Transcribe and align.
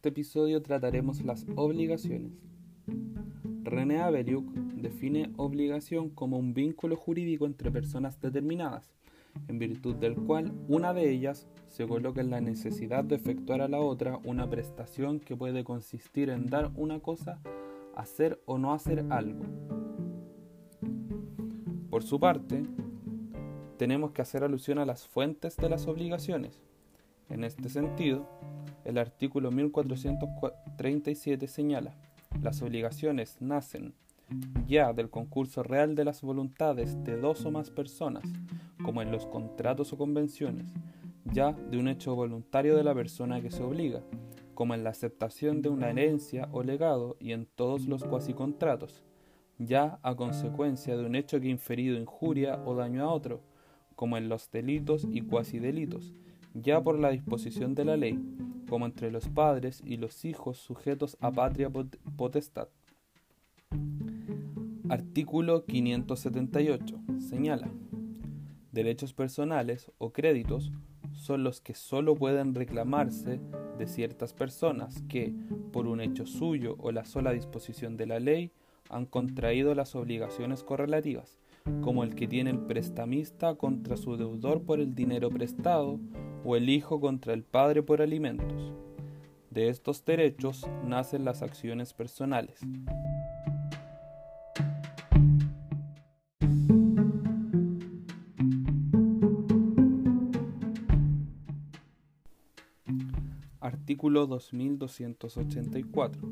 este 0.00 0.08
episodio 0.08 0.62
trataremos 0.62 1.22
las 1.26 1.44
obligaciones. 1.56 2.32
René 3.64 4.00
Averiuk 4.00 4.50
define 4.54 5.30
obligación 5.36 6.08
como 6.08 6.38
un 6.38 6.54
vínculo 6.54 6.96
jurídico 6.96 7.44
entre 7.44 7.70
personas 7.70 8.18
determinadas, 8.18 8.94
en 9.46 9.58
virtud 9.58 9.96
del 9.96 10.14
cual 10.14 10.54
una 10.68 10.94
de 10.94 11.10
ellas 11.10 11.46
se 11.66 11.86
coloca 11.86 12.22
en 12.22 12.30
la 12.30 12.40
necesidad 12.40 13.04
de 13.04 13.16
efectuar 13.16 13.60
a 13.60 13.68
la 13.68 13.80
otra 13.80 14.18
una 14.24 14.48
prestación 14.48 15.20
que 15.20 15.36
puede 15.36 15.64
consistir 15.64 16.30
en 16.30 16.46
dar 16.46 16.70
una 16.76 17.00
cosa, 17.00 17.38
hacer 17.94 18.40
o 18.46 18.56
no 18.56 18.72
hacer 18.72 19.04
algo. 19.10 19.44
Por 21.90 22.04
su 22.04 22.18
parte, 22.18 22.62
tenemos 23.76 24.12
que 24.12 24.22
hacer 24.22 24.44
alusión 24.44 24.78
a 24.78 24.86
las 24.86 25.06
fuentes 25.06 25.58
de 25.58 25.68
las 25.68 25.86
obligaciones. 25.86 26.62
En 27.28 27.44
este 27.44 27.68
sentido, 27.68 28.39
el 28.84 28.98
artículo 28.98 29.50
1437 29.50 31.46
señala, 31.46 31.94
las 32.42 32.62
obligaciones 32.62 33.36
nacen 33.40 33.94
ya 34.66 34.92
del 34.92 35.10
concurso 35.10 35.62
real 35.62 35.94
de 35.94 36.04
las 36.04 36.22
voluntades 36.22 37.02
de 37.04 37.16
dos 37.16 37.44
o 37.44 37.50
más 37.50 37.70
personas, 37.70 38.24
como 38.82 39.02
en 39.02 39.10
los 39.10 39.26
contratos 39.26 39.92
o 39.92 39.98
convenciones, 39.98 40.72
ya 41.24 41.52
de 41.52 41.78
un 41.78 41.88
hecho 41.88 42.14
voluntario 42.14 42.76
de 42.76 42.84
la 42.84 42.94
persona 42.94 43.40
que 43.40 43.50
se 43.50 43.62
obliga, 43.62 44.02
como 44.54 44.74
en 44.74 44.84
la 44.84 44.90
aceptación 44.90 45.62
de 45.62 45.68
una 45.68 45.90
herencia 45.90 46.48
o 46.52 46.62
legado 46.62 47.16
y 47.18 47.32
en 47.32 47.46
todos 47.46 47.86
los 47.86 48.04
cuasicontratos, 48.04 49.02
ya 49.58 49.98
a 50.02 50.14
consecuencia 50.14 50.96
de 50.96 51.04
un 51.04 51.14
hecho 51.14 51.40
que 51.40 51.48
inferido 51.48 51.98
injuria 51.98 52.62
o 52.64 52.74
daño 52.74 53.02
a 53.04 53.12
otro, 53.12 53.40
como 53.96 54.16
en 54.16 54.28
los 54.28 54.50
delitos 54.50 55.06
y 55.10 55.22
cuasidelitos, 55.22 56.14
ya 56.54 56.82
por 56.82 56.98
la 56.98 57.10
disposición 57.10 57.74
de 57.74 57.84
la 57.84 57.96
ley, 57.96 58.18
como 58.70 58.86
entre 58.86 59.10
los 59.10 59.28
padres 59.28 59.82
y 59.84 59.96
los 59.96 60.24
hijos 60.24 60.56
sujetos 60.56 61.16
a 61.20 61.32
patria 61.32 61.68
potestad. 62.16 62.68
Artículo 64.88 65.64
578. 65.66 67.00
Señala. 67.18 67.68
Derechos 68.70 69.12
personales 69.12 69.90
o 69.98 70.12
créditos 70.12 70.70
son 71.12 71.42
los 71.42 71.60
que 71.60 71.74
sólo 71.74 72.14
pueden 72.14 72.54
reclamarse 72.54 73.40
de 73.76 73.88
ciertas 73.88 74.32
personas 74.32 75.02
que, 75.08 75.34
por 75.72 75.88
un 75.88 76.00
hecho 76.00 76.24
suyo 76.24 76.76
o 76.78 76.92
la 76.92 77.04
sola 77.04 77.32
disposición 77.32 77.96
de 77.96 78.06
la 78.06 78.20
ley, 78.20 78.52
han 78.88 79.04
contraído 79.04 79.74
las 79.74 79.96
obligaciones 79.96 80.62
correlativas, 80.62 81.38
como 81.80 82.04
el 82.04 82.14
que 82.14 82.28
tiene 82.28 82.50
el 82.50 82.60
prestamista 82.60 83.56
contra 83.56 83.96
su 83.96 84.16
deudor 84.16 84.62
por 84.62 84.78
el 84.78 84.94
dinero 84.94 85.28
prestado 85.28 85.98
o 86.44 86.56
el 86.56 86.68
hijo 86.68 87.00
contra 87.00 87.34
el 87.34 87.42
padre 87.44 87.82
por 87.82 88.02
alimentos. 88.02 88.72
De 89.50 89.68
estos 89.68 90.04
derechos 90.04 90.66
nacen 90.84 91.24
las 91.24 91.42
acciones 91.42 91.92
personales. 91.92 92.60
Artículo 103.60 104.26
2284. 104.28 106.22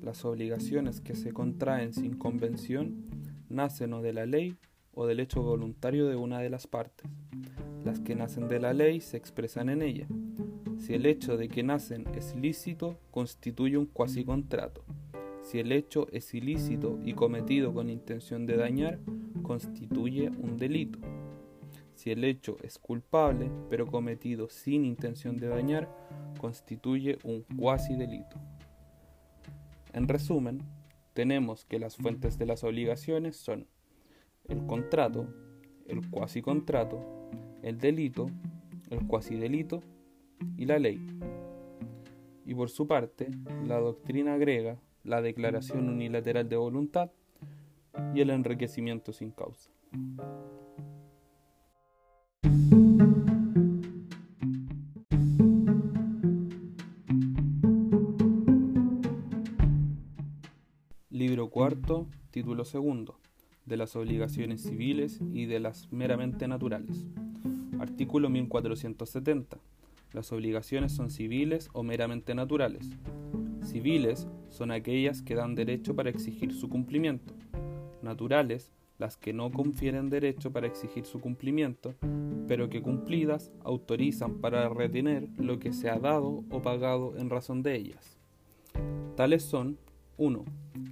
Las 0.00 0.24
obligaciones 0.24 1.02
que 1.02 1.14
se 1.14 1.32
contraen 1.32 1.92
sin 1.92 2.16
convención 2.16 3.04
nacen 3.50 3.92
o 3.92 4.00
de 4.00 4.14
la 4.14 4.24
ley 4.24 4.56
o 4.94 5.06
del 5.06 5.20
hecho 5.20 5.42
voluntario 5.42 6.08
de 6.08 6.16
una 6.16 6.40
de 6.40 6.48
las 6.48 6.66
partes. 6.66 7.10
Las 7.84 8.00
que 8.00 8.14
nacen 8.14 8.48
de 8.48 8.60
la 8.60 8.72
ley 8.72 9.00
se 9.00 9.16
expresan 9.16 9.68
en 9.68 9.82
ella. 9.82 10.06
Si 10.78 10.94
el 10.94 11.06
hecho 11.06 11.36
de 11.36 11.48
que 11.48 11.62
nacen 11.62 12.06
es 12.14 12.34
lícito, 12.36 12.98
constituye 13.10 13.76
un 13.76 13.86
cuasi 13.86 14.24
contrato. 14.24 14.84
Si 15.42 15.58
el 15.58 15.72
hecho 15.72 16.06
es 16.12 16.32
ilícito 16.34 17.00
y 17.04 17.14
cometido 17.14 17.74
con 17.74 17.90
intención 17.90 18.46
de 18.46 18.56
dañar, 18.56 19.00
constituye 19.42 20.28
un 20.28 20.56
delito. 20.56 21.00
Si 21.94 22.10
el 22.10 22.24
hecho 22.24 22.56
es 22.62 22.78
culpable, 22.78 23.50
pero 23.68 23.86
cometido 23.86 24.48
sin 24.48 24.84
intención 24.84 25.36
de 25.36 25.48
dañar, 25.48 25.88
constituye 26.38 27.18
un 27.24 27.42
cuasi 27.56 27.96
delito. 27.96 28.36
En 29.92 30.08
resumen, 30.08 30.62
tenemos 31.14 31.64
que 31.64 31.78
las 31.78 31.96
fuentes 31.96 32.38
de 32.38 32.46
las 32.46 32.64
obligaciones 32.64 33.36
son 33.36 33.66
el 34.48 34.66
contrato, 34.66 35.28
el 35.86 36.08
cuasi 36.08 36.40
contrato, 36.42 37.21
el 37.62 37.78
delito, 37.78 38.26
el 38.90 39.06
cuasi 39.06 39.36
delito 39.36 39.80
y 40.56 40.66
la 40.66 40.78
ley. 40.78 41.00
Y 42.44 42.54
por 42.54 42.70
su 42.70 42.86
parte, 42.86 43.28
la 43.66 43.78
doctrina 43.78 44.34
agrega 44.34 44.78
la 45.04 45.22
declaración 45.22 45.88
unilateral 45.88 46.48
de 46.48 46.56
voluntad 46.56 47.10
y 48.14 48.20
el 48.20 48.30
enriquecimiento 48.30 49.12
sin 49.12 49.30
causa. 49.30 49.70
Libro 61.10 61.50
cuarto, 61.50 62.08
título 62.30 62.64
segundo 62.64 63.18
de 63.64 63.76
las 63.76 63.94
obligaciones 63.94 64.62
civiles 64.62 65.20
y 65.32 65.46
de 65.46 65.60
las 65.60 65.92
meramente 65.92 66.48
naturales. 66.48 67.06
Artículo 67.82 68.30
1470. 68.30 69.58
Las 70.12 70.30
obligaciones 70.30 70.92
son 70.92 71.10
civiles 71.10 71.68
o 71.72 71.82
meramente 71.82 72.32
naturales. 72.32 72.88
Civiles 73.64 74.28
son 74.50 74.70
aquellas 74.70 75.20
que 75.20 75.34
dan 75.34 75.56
derecho 75.56 75.96
para 75.96 76.08
exigir 76.08 76.54
su 76.54 76.68
cumplimiento. 76.68 77.34
Naturales, 78.00 78.70
las 78.98 79.16
que 79.16 79.32
no 79.32 79.50
confieren 79.50 80.10
derecho 80.10 80.52
para 80.52 80.68
exigir 80.68 81.06
su 81.06 81.20
cumplimiento, 81.20 81.96
pero 82.46 82.70
que 82.70 82.80
cumplidas 82.80 83.50
autorizan 83.64 84.34
para 84.34 84.68
retener 84.68 85.28
lo 85.36 85.58
que 85.58 85.72
se 85.72 85.90
ha 85.90 85.98
dado 85.98 86.44
o 86.50 86.62
pagado 86.62 87.16
en 87.18 87.30
razón 87.30 87.64
de 87.64 87.74
ellas. 87.74 88.16
Tales 89.16 89.42
son 89.42 89.76
1. 90.18 90.44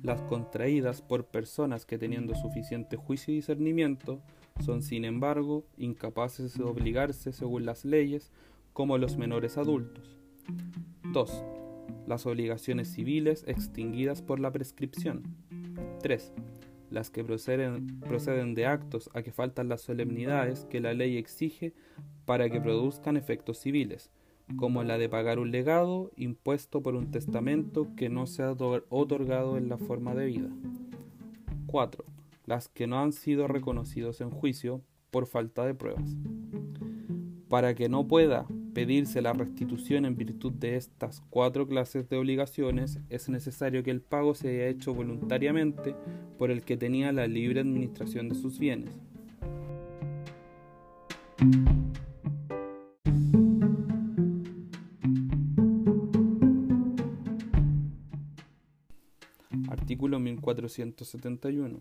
Las 0.02 0.22
contraídas 0.22 1.02
por 1.02 1.26
personas 1.26 1.86
que 1.86 1.98
teniendo 1.98 2.34
suficiente 2.34 2.96
juicio 2.96 3.32
y 3.32 3.36
discernimiento 3.36 4.20
son 4.60 4.82
sin 4.82 5.04
embargo 5.04 5.65
incapaces 5.76 6.56
de 6.56 6.65
obligarse 6.65 7.32
según 7.32 7.65
las 7.65 7.84
leyes 7.84 8.31
como 8.72 8.98
los 8.98 9.16
menores 9.16 9.59
adultos. 9.59 10.16
2. 11.12 11.44
Las 12.06 12.26
obligaciones 12.26 12.88
civiles 12.88 13.44
extinguidas 13.47 14.22
por 14.22 14.41
la 14.41 14.50
prescripción. 14.53 15.22
3. 16.03 16.32
Las 16.91 17.10
que 17.10 17.22
proceden, 17.25 18.00
proceden 18.00 18.54
de 18.54 18.66
actos 18.66 19.10
a 19.15 19.22
que 19.22 19.32
faltan 19.32 19.69
las 19.69 19.82
solemnidades 19.82 20.65
que 20.65 20.81
la 20.81 20.94
ley 20.94 21.16
exige 21.16 21.72
para 22.25 22.50
que 22.50 22.60
produzcan 22.60 23.16
efectos 23.16 23.59
civiles, 23.59 24.10
como 24.56 24.82
la 24.82 24.99
de 24.99 25.09
pagar 25.09 25.38
un 25.38 25.50
legado 25.50 26.10
impuesto 26.16 26.82
por 26.82 26.94
un 26.94 27.10
testamento 27.10 27.88
que 27.97 28.09
no 28.09 28.26
se 28.26 28.43
ha 28.43 28.53
otorgado 28.53 29.56
en 29.56 29.69
la 29.69 29.78
forma 29.78 30.15
debida. 30.15 30.49
4. 31.66 32.04
Las 32.50 32.66
que 32.66 32.88
no 32.88 32.99
han 32.99 33.12
sido 33.12 33.47
reconocidos 33.47 34.21
en 34.21 34.33
juicio 34.33 34.83
por 35.12 35.27
falta 35.27 35.65
de 35.65 35.72
pruebas. 35.72 36.16
Para 37.49 37.77
que 37.77 37.88
no 37.88 38.09
pueda 38.09 38.44
pedirse 38.75 39.22
la 39.22 39.33
restitución 39.33 40.05
en 40.05 40.16
virtud 40.16 40.55
de 40.55 40.75
estas 40.75 41.21
cuatro 41.31 41.69
clases 41.69 42.09
de 42.09 42.16
obligaciones, 42.16 42.99
es 43.09 43.28
necesario 43.28 43.84
que 43.84 43.93
el 43.93 44.00
pago 44.00 44.34
se 44.34 44.49
haya 44.49 44.66
hecho 44.66 44.93
voluntariamente 44.93 45.94
por 46.38 46.50
el 46.50 46.65
que 46.65 46.77
tenía 46.77 47.12
la 47.12 47.28
libre 47.28 47.61
administración 47.61 48.28
de 48.28 48.34
sus 48.34 48.59
bienes. 48.59 48.91
Artículo 59.69 60.19
1471. 60.19 61.79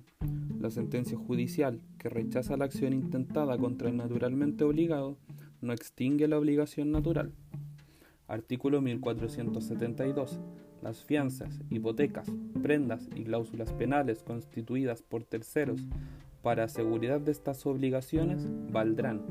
La 0.60 0.70
sentencia 0.70 1.18
judicial 1.18 1.80
que 1.98 2.10
rechaza 2.10 2.58
la 2.58 2.66
acción 2.66 2.92
intentada 2.92 3.58
contra 3.58 3.90
el 3.90 3.96
naturalmente 3.96 4.66
obligado 4.66 5.18
no 5.62 5.72
extingue 5.72 6.28
la 6.28 6.38
obligación 6.38 6.92
natural. 6.92 7.32
Artículo 8.28 8.82
1472. 8.82 10.40
Las 10.82 11.04
fianzas, 11.04 11.62
hipotecas, 11.70 12.30
prendas 12.62 13.08
y 13.16 13.24
cláusulas 13.24 13.72
penales 13.72 14.22
constituidas 14.22 15.02
por 15.02 15.24
terceros 15.24 15.82
para 16.42 16.68
seguridad 16.68 17.22
de 17.22 17.32
estas 17.32 17.66
obligaciones 17.66 18.48
valdrán 18.72 19.22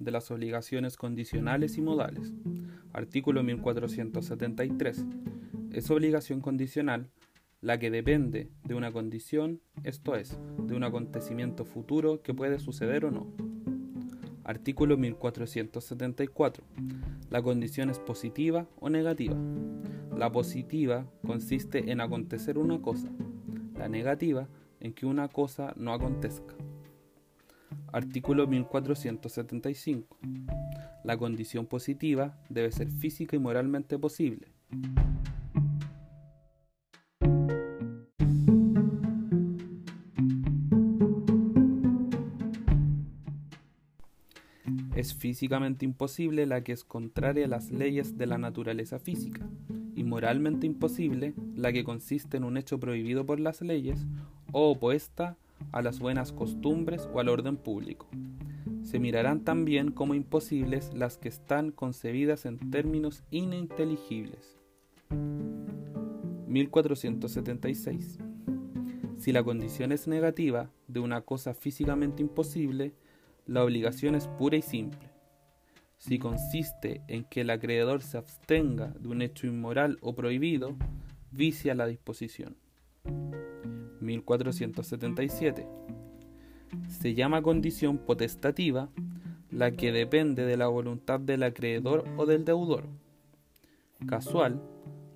de 0.00 0.10
las 0.10 0.30
obligaciones 0.32 0.96
condicionales 0.96 1.78
y 1.78 1.82
modales. 1.82 2.32
Artículo 2.92 3.44
1473. 3.44 5.06
Es 5.72 5.90
obligación 5.90 6.40
condicional 6.40 7.08
la 7.60 7.78
que 7.78 7.90
depende 7.90 8.48
de 8.64 8.74
una 8.74 8.90
condición, 8.90 9.60
esto 9.84 10.16
es, 10.16 10.38
de 10.58 10.74
un 10.74 10.82
acontecimiento 10.82 11.64
futuro 11.64 12.22
que 12.22 12.34
puede 12.34 12.58
suceder 12.58 13.04
o 13.04 13.10
no. 13.10 13.28
Artículo 14.44 14.96
1474. 14.96 16.64
La 17.28 17.42
condición 17.42 17.90
es 17.90 17.98
positiva 17.98 18.66
o 18.80 18.88
negativa. 18.88 19.36
La 20.16 20.32
positiva 20.32 21.06
consiste 21.24 21.92
en 21.92 22.00
acontecer 22.00 22.58
una 22.58 22.80
cosa, 22.80 23.10
la 23.76 23.88
negativa 23.88 24.48
en 24.80 24.94
que 24.94 25.06
una 25.06 25.28
cosa 25.28 25.74
no 25.76 25.92
acontezca. 25.92 26.59
Artículo 27.92 28.46
1475. 28.46 30.16
La 31.02 31.16
condición 31.16 31.66
positiva 31.66 32.38
debe 32.48 32.70
ser 32.70 32.88
física 32.88 33.34
y 33.34 33.40
moralmente 33.40 33.98
posible. 33.98 34.48
Es 44.94 45.14
físicamente 45.14 45.84
imposible 45.84 46.46
la 46.46 46.62
que 46.62 46.72
es 46.72 46.84
contraria 46.84 47.46
a 47.46 47.48
las 47.48 47.70
leyes 47.70 48.18
de 48.18 48.26
la 48.26 48.38
naturaleza 48.38 48.98
física, 48.98 49.48
y 49.96 50.04
moralmente 50.04 50.66
imposible 50.66 51.34
la 51.56 51.72
que 51.72 51.84
consiste 51.84 52.36
en 52.36 52.44
un 52.44 52.56
hecho 52.56 52.78
prohibido 52.78 53.26
por 53.26 53.40
las 53.40 53.62
leyes 53.62 54.06
o 54.52 54.70
opuesta 54.70 55.28
a 55.28 55.49
las 55.82 55.98
buenas 56.00 56.32
costumbres 56.32 57.08
o 57.12 57.20
al 57.20 57.28
orden 57.28 57.56
público. 57.56 58.08
Se 58.82 58.98
mirarán 58.98 59.44
también 59.44 59.92
como 59.92 60.14
imposibles 60.14 60.92
las 60.94 61.18
que 61.18 61.28
están 61.28 61.70
concebidas 61.70 62.46
en 62.46 62.70
términos 62.70 63.22
ininteligibles. 63.30 64.58
1476. 66.48 68.18
Si 69.16 69.32
la 69.32 69.44
condición 69.44 69.92
es 69.92 70.08
negativa 70.08 70.70
de 70.88 71.00
una 71.00 71.20
cosa 71.20 71.54
físicamente 71.54 72.22
imposible, 72.22 72.94
la 73.46 73.62
obligación 73.62 74.14
es 74.14 74.26
pura 74.26 74.56
y 74.56 74.62
simple. 74.62 75.10
Si 75.98 76.18
consiste 76.18 77.02
en 77.08 77.24
que 77.24 77.42
el 77.42 77.50
acreedor 77.50 78.00
se 78.02 78.16
abstenga 78.16 78.88
de 78.98 79.08
un 79.08 79.20
hecho 79.20 79.46
inmoral 79.46 79.98
o 80.00 80.14
prohibido, 80.14 80.74
vicia 81.30 81.74
la 81.74 81.86
disposición. 81.86 82.56
1477. 84.00 85.66
Se 86.88 87.14
llama 87.14 87.42
condición 87.42 87.98
potestativa 87.98 88.88
la 89.50 89.72
que 89.72 89.92
depende 89.92 90.44
de 90.44 90.56
la 90.56 90.68
voluntad 90.68 91.20
del 91.20 91.42
acreedor 91.42 92.04
o 92.16 92.26
del 92.26 92.44
deudor. 92.44 92.86
Casual, 94.06 94.62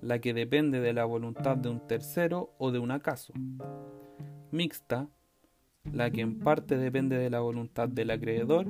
la 0.01 0.19
que 0.19 0.33
depende 0.33 0.79
de 0.79 0.93
la 0.93 1.05
voluntad 1.05 1.57
de 1.57 1.69
un 1.69 1.79
tercero 1.87 2.53
o 2.57 2.71
de 2.71 2.79
un 2.79 2.91
acaso. 2.91 3.33
Mixta, 4.51 5.07
la 5.91 6.11
que 6.11 6.21
en 6.21 6.39
parte 6.39 6.77
depende 6.77 7.17
de 7.17 7.29
la 7.29 7.39
voluntad 7.39 7.89
del 7.89 8.11
acreedor 8.11 8.67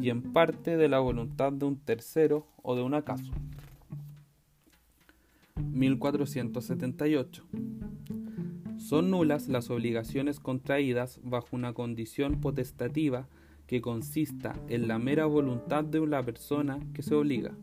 y 0.00 0.10
en 0.10 0.32
parte 0.32 0.76
de 0.76 0.88
la 0.88 1.00
voluntad 1.00 1.52
de 1.52 1.66
un 1.66 1.78
tercero 1.78 2.46
o 2.62 2.76
de 2.76 2.82
un 2.82 2.94
acaso. 2.94 3.32
1478. 5.56 7.44
Son 8.90 9.08
nulas 9.08 9.46
las 9.46 9.70
obligaciones 9.70 10.40
contraídas 10.40 11.20
bajo 11.22 11.54
una 11.54 11.72
condición 11.74 12.40
potestativa 12.40 13.28
que 13.68 13.80
consista 13.80 14.60
en 14.66 14.88
la 14.88 14.98
mera 14.98 15.26
voluntad 15.26 15.84
de 15.84 16.04
la 16.04 16.24
persona 16.24 16.80
que 16.92 17.04
se 17.04 17.14
obliga. 17.14 17.54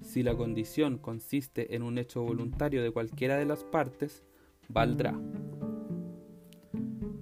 Si 0.00 0.22
la 0.22 0.34
condición 0.34 0.96
consiste 0.96 1.76
en 1.76 1.82
un 1.82 1.98
hecho 1.98 2.22
voluntario 2.22 2.82
de 2.82 2.92
cualquiera 2.92 3.36
de 3.36 3.44
las 3.44 3.62
partes, 3.62 4.24
valdrá. 4.70 5.12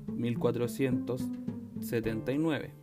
1479. 0.06 2.74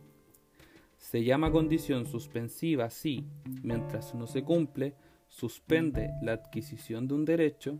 Se 0.98 1.24
llama 1.24 1.50
condición 1.50 2.04
suspensiva 2.04 2.90
si, 2.90 3.24
mientras 3.62 4.14
no 4.14 4.26
se 4.26 4.42
cumple, 4.42 4.94
suspende 5.28 6.10
la 6.20 6.32
adquisición 6.32 7.08
de 7.08 7.14
un 7.14 7.24
derecho 7.24 7.78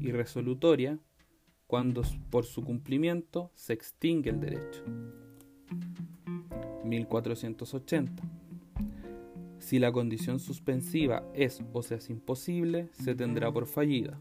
y 0.00 0.12
resolutoria 0.12 0.98
cuando 1.72 2.02
por 2.28 2.44
su 2.44 2.62
cumplimiento 2.62 3.50
se 3.54 3.72
extingue 3.72 4.28
el 4.28 4.40
derecho. 4.40 4.84
1480. 6.84 8.22
Si 9.58 9.78
la 9.78 9.90
condición 9.90 10.38
suspensiva 10.38 11.24
es 11.32 11.62
o 11.72 11.82
se 11.82 11.94
hace 11.94 12.12
imposible, 12.12 12.90
se 12.92 13.14
tendrá 13.14 13.50
por 13.50 13.66
fallida. 13.66 14.20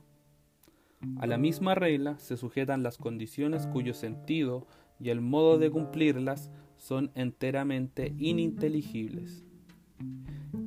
A 1.17 1.27
la 1.27 1.37
misma 1.37 1.75
regla 1.75 2.17
se 2.19 2.37
sujetan 2.37 2.83
las 2.83 2.97
condiciones 2.97 3.67
cuyo 3.67 3.93
sentido 3.93 4.65
y 4.97 5.09
el 5.09 5.19
modo 5.19 5.57
de 5.57 5.69
cumplirlas 5.69 6.51
son 6.77 7.11
enteramente 7.15 8.13
ininteligibles, 8.17 9.43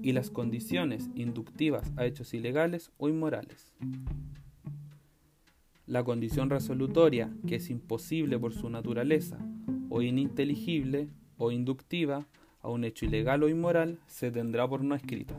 y 0.02 0.12
las 0.12 0.28
condiciones 0.28 1.08
inductivas 1.14 1.90
a 1.96 2.04
hechos 2.04 2.34
ilegales 2.34 2.92
o 2.98 3.08
inmorales. 3.08 3.72
La 5.94 6.02
condición 6.02 6.50
resolutoria, 6.50 7.32
que 7.46 7.54
es 7.54 7.70
imposible 7.70 8.36
por 8.36 8.52
su 8.52 8.68
naturaleza, 8.68 9.38
o 9.90 10.02
ininteligible 10.02 11.08
o 11.36 11.52
inductiva 11.52 12.26
a 12.62 12.68
un 12.68 12.82
hecho 12.82 13.04
ilegal 13.06 13.44
o 13.44 13.48
inmoral, 13.48 14.00
se 14.08 14.32
tendrá 14.32 14.66
por 14.66 14.82
no 14.82 14.96
escrita. 14.96 15.36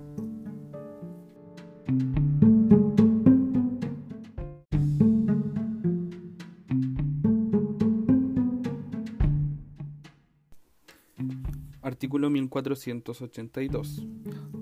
Artículo 11.81 12.29
1482. 12.29 14.07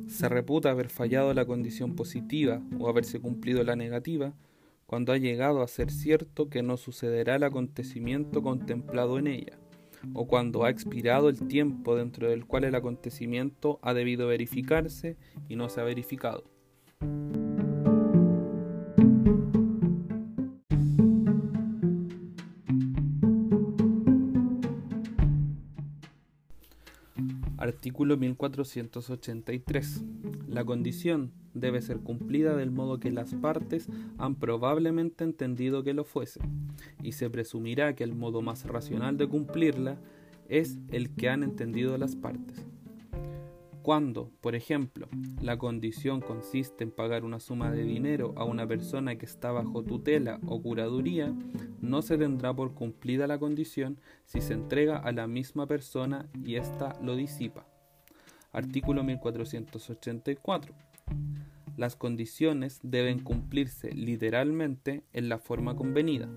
Se 0.07 0.27
reputa 0.27 0.71
haber 0.71 0.89
fallado 0.89 1.35
la 1.35 1.45
condición 1.45 1.93
positiva 1.95 2.63
o 2.79 2.89
haberse 2.89 3.19
cumplido 3.19 3.63
la 3.63 3.75
negativa 3.75 4.33
cuando 4.93 5.11
ha 5.11 5.17
llegado 5.17 5.63
a 5.63 5.67
ser 5.67 5.89
cierto 5.89 6.51
que 6.51 6.61
no 6.61 6.77
sucederá 6.77 7.37
el 7.37 7.43
acontecimiento 7.43 8.43
contemplado 8.43 9.17
en 9.17 9.25
ella, 9.25 9.57
o 10.13 10.27
cuando 10.27 10.65
ha 10.65 10.69
expirado 10.69 11.29
el 11.29 11.47
tiempo 11.47 11.95
dentro 11.95 12.29
del 12.29 12.45
cual 12.45 12.65
el 12.65 12.75
acontecimiento 12.75 13.79
ha 13.81 13.95
debido 13.95 14.27
verificarse 14.27 15.17
y 15.49 15.55
no 15.55 15.67
se 15.69 15.81
ha 15.81 15.83
verificado. 15.83 16.43
Artículo 27.93 28.17
1483. 28.17 30.03
La 30.47 30.65
condición 30.65 31.31
debe 31.53 31.79
ser 31.79 31.99
cumplida 31.99 32.55
del 32.55 32.71
modo 32.71 32.99
que 32.99 33.11
las 33.11 33.35
partes 33.35 33.87
han 34.17 34.33
probablemente 34.33 35.23
entendido 35.23 35.83
que 35.83 35.93
lo 35.93 36.03
fuese, 36.03 36.39
y 37.03 37.11
se 37.11 37.29
presumirá 37.29 37.93
que 37.93 38.03
el 38.03 38.15
modo 38.15 38.41
más 38.41 38.65
racional 38.65 39.15
de 39.17 39.27
cumplirla 39.27 39.99
es 40.49 40.79
el 40.89 41.13
que 41.13 41.29
han 41.29 41.43
entendido 41.43 41.95
las 41.99 42.15
partes. 42.15 42.65
Cuando, 43.83 44.31
por 44.41 44.55
ejemplo, 44.55 45.07
la 45.39 45.59
condición 45.59 46.19
consiste 46.19 46.83
en 46.83 46.89
pagar 46.89 47.23
una 47.23 47.39
suma 47.39 47.69
de 47.69 47.83
dinero 47.83 48.33
a 48.37 48.43
una 48.43 48.65
persona 48.65 49.19
que 49.19 49.27
está 49.27 49.51
bajo 49.51 49.83
tutela 49.83 50.39
o 50.47 50.63
curaduría, 50.63 51.31
no 51.79 52.01
se 52.01 52.17
tendrá 52.17 52.55
por 52.55 52.73
cumplida 52.73 53.27
la 53.27 53.37
condición 53.37 53.99
si 54.25 54.41
se 54.41 54.53
entrega 54.53 54.97
a 54.97 55.11
la 55.11 55.27
misma 55.27 55.67
persona 55.67 56.27
y 56.43 56.55
ésta 56.55 56.97
lo 56.99 57.15
disipa. 57.15 57.67
Artículo 58.53 59.03
1484. 59.03 60.73
Las 61.75 61.95
condiciones 61.95 62.79
deben 62.83 63.19
cumplirse 63.19 63.91
literalmente 63.93 65.01
en 65.11 65.27
la 65.27 65.39
forma 65.39 65.75
convenida. 65.75 66.29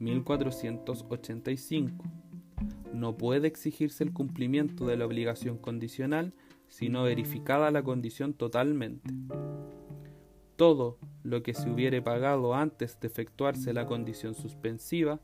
1485 0.00 2.04
no 2.92 3.16
puede 3.16 3.46
exigirse 3.46 4.02
el 4.02 4.12
cumplimiento 4.12 4.86
de 4.86 4.96
la 4.96 5.06
obligación 5.06 5.58
condicional 5.58 6.32
sino 6.68 7.04
verificada 7.04 7.70
la 7.70 7.84
condición 7.84 8.34
totalmente. 8.34 9.14
Todo 10.56 10.98
lo 11.22 11.44
que 11.44 11.54
se 11.54 11.70
hubiere 11.70 12.02
pagado 12.02 12.54
antes 12.54 12.98
de 12.98 13.06
efectuarse 13.06 13.72
la 13.72 13.86
condición 13.86 14.34
suspensiva 14.34 15.20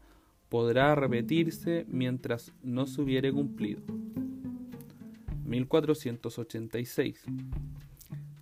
podrá 0.49 0.95
repetirse 0.95 1.85
mientras 1.89 2.53
no 2.63 2.87
se 2.87 3.01
hubiere 3.01 3.33
cumplido. 3.33 3.83
1486. 5.53 7.25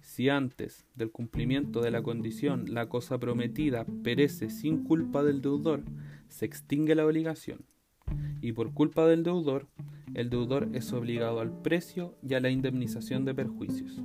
Si 0.00 0.28
antes 0.28 0.86
del 0.94 1.10
cumplimiento 1.10 1.80
de 1.80 1.90
la 1.90 2.02
condición 2.02 2.72
la 2.72 2.88
cosa 2.88 3.18
prometida 3.18 3.84
perece 4.04 4.48
sin 4.48 4.84
culpa 4.84 5.22
del 5.22 5.40
deudor, 5.40 5.82
se 6.28 6.46
extingue 6.46 6.94
la 6.94 7.04
obligación 7.04 7.64
y 8.40 8.52
por 8.52 8.72
culpa 8.72 9.06
del 9.06 9.22
deudor, 9.22 9.66
el 10.14 10.30
deudor 10.30 10.68
es 10.72 10.92
obligado 10.92 11.40
al 11.40 11.62
precio 11.62 12.16
y 12.26 12.34
a 12.34 12.40
la 12.40 12.50
indemnización 12.50 13.24
de 13.24 13.34
perjuicios. 13.34 14.00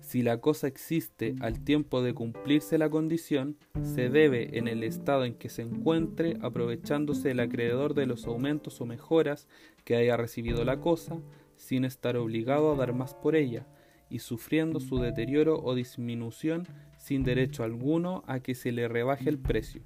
Si 0.00 0.22
la 0.22 0.40
cosa 0.40 0.68
existe 0.68 1.34
al 1.40 1.64
tiempo 1.64 2.00
de 2.00 2.14
cumplirse 2.14 2.78
la 2.78 2.88
condición, 2.88 3.56
se 3.82 4.08
debe, 4.08 4.56
en 4.56 4.68
el 4.68 4.84
estado 4.84 5.24
en 5.24 5.34
que 5.34 5.48
se 5.48 5.62
encuentre, 5.62 6.38
aprovechándose 6.42 7.32
el 7.32 7.40
acreedor 7.40 7.94
de 7.94 8.06
los 8.06 8.24
aumentos 8.26 8.80
o 8.80 8.86
mejoras 8.86 9.48
que 9.84 9.96
haya 9.96 10.16
recibido 10.16 10.64
la 10.64 10.78
cosa, 10.78 11.20
sin 11.56 11.84
estar 11.84 12.16
obligado 12.16 12.72
a 12.72 12.76
dar 12.76 12.92
más 12.92 13.14
por 13.14 13.36
ella, 13.36 13.66
y 14.08 14.20
sufriendo 14.20 14.80
su 14.80 14.98
deterioro 14.98 15.60
o 15.62 15.74
disminución 15.74 16.66
sin 16.96 17.24
derecho 17.24 17.64
alguno 17.64 18.22
a 18.26 18.40
que 18.40 18.54
se 18.54 18.72
le 18.72 18.88
rebaje 18.88 19.28
el 19.28 19.38
precio, 19.38 19.82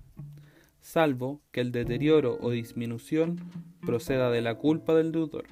salvo 0.81 1.41
que 1.53 1.61
el 1.61 1.73
deterioro 1.73 2.39
o 2.41 2.51
disminución 2.51 3.39
proceda 3.85 4.31
de 4.31 4.43
la 4.43 4.57
culpa 4.57 4.95
del 4.95 5.13
deudor, 5.13 5.45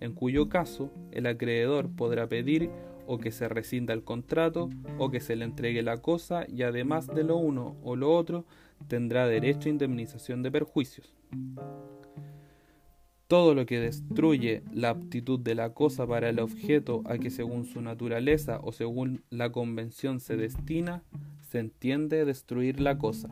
en 0.00 0.14
cuyo 0.14 0.48
caso 0.48 0.90
el 1.12 1.26
acreedor 1.26 1.90
podrá 1.94 2.26
pedir 2.28 2.70
o 3.06 3.18
que 3.18 3.32
se 3.32 3.48
rescinda 3.48 3.92
el 3.92 4.02
contrato 4.02 4.70
o 4.98 5.10
que 5.10 5.20
se 5.20 5.36
le 5.36 5.44
entregue 5.44 5.82
la 5.82 5.98
cosa 5.98 6.46
y 6.48 6.62
además 6.62 7.06
de 7.06 7.24
lo 7.24 7.36
uno 7.36 7.76
o 7.82 7.96
lo 7.96 8.14
otro 8.14 8.46
tendrá 8.88 9.26
derecho 9.26 9.68
a 9.68 9.72
indemnización 9.72 10.42
de 10.42 10.50
perjuicios. 10.50 11.14
Todo 13.34 13.56
lo 13.56 13.66
que 13.66 13.80
destruye 13.80 14.62
la 14.72 14.90
aptitud 14.90 15.40
de 15.40 15.56
la 15.56 15.70
cosa 15.70 16.06
para 16.06 16.28
el 16.28 16.38
objeto 16.38 17.02
a 17.04 17.18
que 17.18 17.30
según 17.30 17.64
su 17.64 17.80
naturaleza 17.80 18.60
o 18.62 18.70
según 18.70 19.24
la 19.28 19.50
convención 19.50 20.20
se 20.20 20.36
destina, 20.36 21.02
se 21.50 21.58
entiende 21.58 22.24
destruir 22.24 22.78
la 22.78 22.96
cosa. 22.96 23.28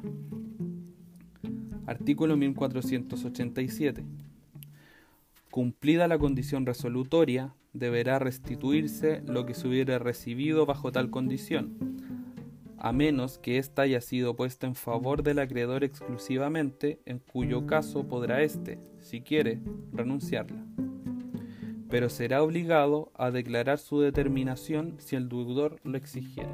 Artículo 1.87 2.37
1487. 2.37 4.05
Cumplida 5.53 6.09
la 6.09 6.19
condición 6.19 6.67
resolutoria, 6.67 7.55
deberá 7.73 8.19
restituirse 8.19 9.23
lo 9.25 9.47
que 9.47 9.55
se 9.55 9.69
hubiera 9.69 10.01
recibido 10.01 10.67
bajo 10.67 10.91
tal 10.91 11.11
condición, 11.11 11.77
a 12.85 12.93
menos 12.93 13.39
que 13.39 13.59
ésta 13.59 13.83
haya 13.83 14.01
sido 14.01 14.35
puesta 14.35 14.67
en 14.67 14.75
favor 14.75 15.23
del 15.23 15.39
acreedor 15.39 15.85
exclusivamente, 15.85 16.99
en 17.07 17.21
cuyo 17.21 17.65
caso 17.65 18.09
podrá 18.09 18.43
éste, 18.43 18.81
si 18.99 19.21
quiere, 19.21 19.61
renunciarla. 19.93 20.67
Pero 21.89 22.09
será 22.09 22.43
obligado 22.43 23.13
a 23.15 23.31
declarar 23.31 23.79
su 23.79 24.01
determinación 24.01 24.97
si 24.99 25.15
el 25.15 25.29
deudor 25.29 25.79
lo 25.85 25.97
exigiere. 25.97 26.51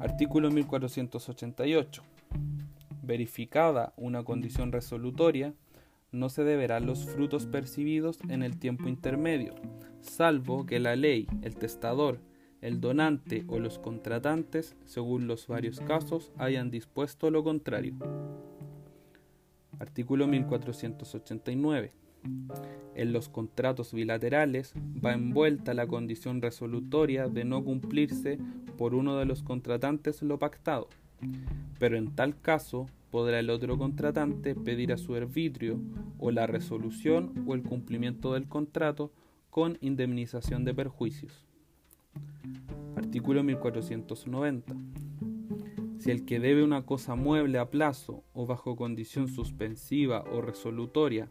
Artículo 0.00 0.50
1488. 0.50 2.02
Verificada 3.04 3.92
una 3.96 4.24
condición 4.24 4.72
resolutoria, 4.72 5.54
no 6.10 6.30
se 6.30 6.42
deberán 6.42 6.84
los 6.84 7.04
frutos 7.04 7.46
percibidos 7.46 8.18
en 8.28 8.42
el 8.42 8.58
tiempo 8.58 8.88
intermedio, 8.88 9.54
salvo 10.00 10.66
que 10.66 10.80
la 10.80 10.96
ley, 10.96 11.28
el 11.42 11.54
testador, 11.54 12.18
el 12.66 12.80
donante 12.80 13.44
o 13.46 13.60
los 13.60 13.78
contratantes, 13.78 14.74
según 14.86 15.28
los 15.28 15.46
varios 15.46 15.78
casos, 15.78 16.32
hayan 16.36 16.68
dispuesto 16.68 17.30
lo 17.30 17.44
contrario. 17.44 17.94
Artículo 19.78 20.26
1489. 20.26 21.92
En 22.96 23.12
los 23.12 23.28
contratos 23.28 23.92
bilaterales 23.92 24.74
va 25.04 25.12
envuelta 25.12 25.74
la 25.74 25.86
condición 25.86 26.42
resolutoria 26.42 27.28
de 27.28 27.44
no 27.44 27.62
cumplirse 27.62 28.40
por 28.76 28.96
uno 28.96 29.16
de 29.16 29.26
los 29.26 29.44
contratantes 29.44 30.22
lo 30.22 30.40
pactado, 30.40 30.88
pero 31.78 31.96
en 31.96 32.16
tal 32.16 32.40
caso 32.40 32.86
podrá 33.12 33.38
el 33.38 33.48
otro 33.48 33.78
contratante 33.78 34.56
pedir 34.56 34.92
a 34.92 34.98
su 34.98 35.14
arbitrio 35.14 35.78
o 36.18 36.32
la 36.32 36.48
resolución 36.48 37.44
o 37.46 37.54
el 37.54 37.62
cumplimiento 37.62 38.34
del 38.34 38.48
contrato 38.48 39.12
con 39.50 39.78
indemnización 39.80 40.64
de 40.64 40.74
perjuicios. 40.74 41.45
Artículo 43.16 43.42
1490. 43.42 44.76
Si 45.98 46.10
el 46.10 46.26
que 46.26 46.38
debe 46.38 46.62
una 46.62 46.84
cosa 46.84 47.14
mueble 47.14 47.58
a 47.58 47.70
plazo 47.70 48.22
o 48.34 48.44
bajo 48.44 48.76
condición 48.76 49.28
suspensiva 49.28 50.22
o 50.30 50.42
resolutoria 50.42 51.30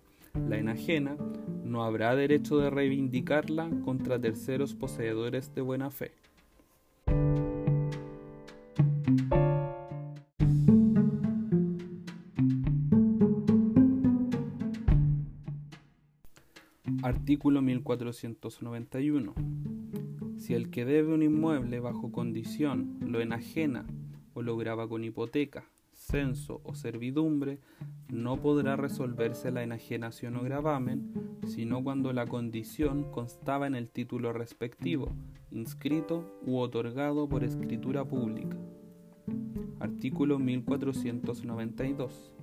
la 0.50 0.58
enajena, 0.58 1.16
no 1.64 1.84
habrá 1.84 2.16
derecho 2.16 2.58
de 2.58 2.72
reivindicarla 2.72 3.70
contra 3.84 4.20
terceros 4.20 4.74
poseedores 4.74 5.54
de 5.54 5.62
buena 5.62 5.92
fe. 5.92 6.12
Artículo 17.04 17.62
1491. 17.62 19.75
Si 20.46 20.54
el 20.54 20.70
que 20.70 20.86
debe 20.86 21.12
un 21.12 21.24
inmueble 21.24 21.80
bajo 21.80 22.12
condición 22.12 23.00
lo 23.02 23.20
enajena 23.20 23.88
o 24.36 24.44
lo 24.44 24.56
graba 24.58 24.88
con 24.88 25.04
hipoteca, 25.04 25.72
censo 25.92 26.62
o 26.64 26.76
servidumbre, 26.76 27.58
no 28.10 28.40
podrá 28.40 28.76
resolverse 28.76 29.50
la 29.50 29.64
enajenación 29.64 30.36
o 30.36 30.44
gravamen, 30.44 31.12
sino 31.48 31.84
cuando 31.84 32.14
la 32.14 32.28
condición 32.28 33.12
constaba 33.12 33.66
en 33.66 33.74
el 33.74 33.90
título 33.90 34.34
respectivo, 34.34 35.10
inscrito 35.50 36.40
u 36.46 36.60
otorgado 36.60 37.28
por 37.28 37.44
escritura 37.44 38.06
pública. 38.06 38.56
Artículo 39.80 40.38
1492 40.38 42.35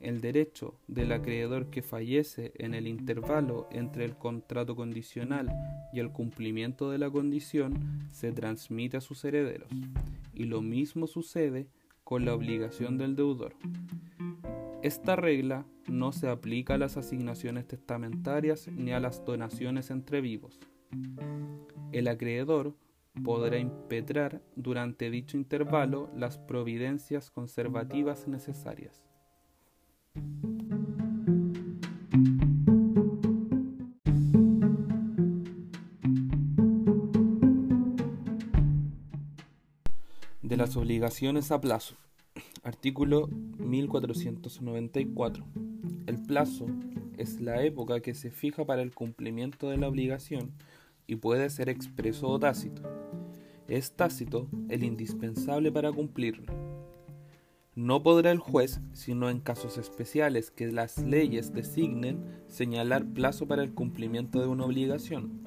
el 0.00 0.20
derecho 0.20 0.80
del 0.88 1.12
acreedor 1.12 1.68
que 1.68 1.82
fallece 1.82 2.52
en 2.56 2.74
el 2.74 2.86
intervalo 2.86 3.68
entre 3.70 4.04
el 4.04 4.16
contrato 4.16 4.74
condicional 4.74 5.52
y 5.92 6.00
el 6.00 6.10
cumplimiento 6.10 6.90
de 6.90 6.98
la 6.98 7.10
condición 7.10 8.08
se 8.10 8.32
transmite 8.32 8.96
a 8.96 9.00
sus 9.02 9.24
herederos, 9.24 9.70
y 10.34 10.44
lo 10.44 10.62
mismo 10.62 11.06
sucede 11.06 11.68
con 12.02 12.24
la 12.24 12.34
obligación 12.34 12.96
del 12.98 13.14
deudor. 13.14 13.54
Esta 14.82 15.14
regla 15.14 15.66
no 15.86 16.12
se 16.12 16.28
aplica 16.28 16.74
a 16.74 16.78
las 16.78 16.96
asignaciones 16.96 17.68
testamentarias 17.68 18.68
ni 18.68 18.92
a 18.92 19.00
las 19.00 19.24
donaciones 19.24 19.90
entre 19.90 20.22
vivos. 20.22 20.58
El 21.92 22.08
acreedor 22.08 22.74
podrá 23.22 23.58
impetrar 23.58 24.40
durante 24.56 25.10
dicho 25.10 25.36
intervalo 25.36 26.10
las 26.16 26.38
providencias 26.38 27.30
conservativas 27.30 28.26
necesarias. 28.26 29.09
Las 40.70 40.76
obligaciones 40.76 41.50
a 41.50 41.60
plazo. 41.60 41.96
Artículo 42.62 43.26
1494. 43.58 45.44
El 46.06 46.22
plazo 46.22 46.66
es 47.18 47.40
la 47.40 47.64
época 47.64 47.98
que 47.98 48.14
se 48.14 48.30
fija 48.30 48.64
para 48.64 48.82
el 48.82 48.94
cumplimiento 48.94 49.68
de 49.68 49.78
la 49.78 49.88
obligación 49.88 50.52
y 51.08 51.16
puede 51.16 51.50
ser 51.50 51.70
expreso 51.70 52.28
o 52.28 52.38
tácito. 52.38 52.82
Es 53.66 53.96
tácito 53.96 54.46
el 54.68 54.84
indispensable 54.84 55.72
para 55.72 55.90
cumplirlo 55.90 56.44
no 57.80 58.02
podrá 58.02 58.30
el 58.30 58.38
juez, 58.38 58.80
sino 58.92 59.30
en 59.30 59.40
casos 59.40 59.78
especiales 59.78 60.50
que 60.50 60.70
las 60.70 60.98
leyes 60.98 61.54
designen, 61.54 62.22
señalar 62.46 63.06
plazo 63.06 63.48
para 63.48 63.62
el 63.62 63.72
cumplimiento 63.72 64.40
de 64.40 64.48
una 64.48 64.66
obligación. 64.66 65.39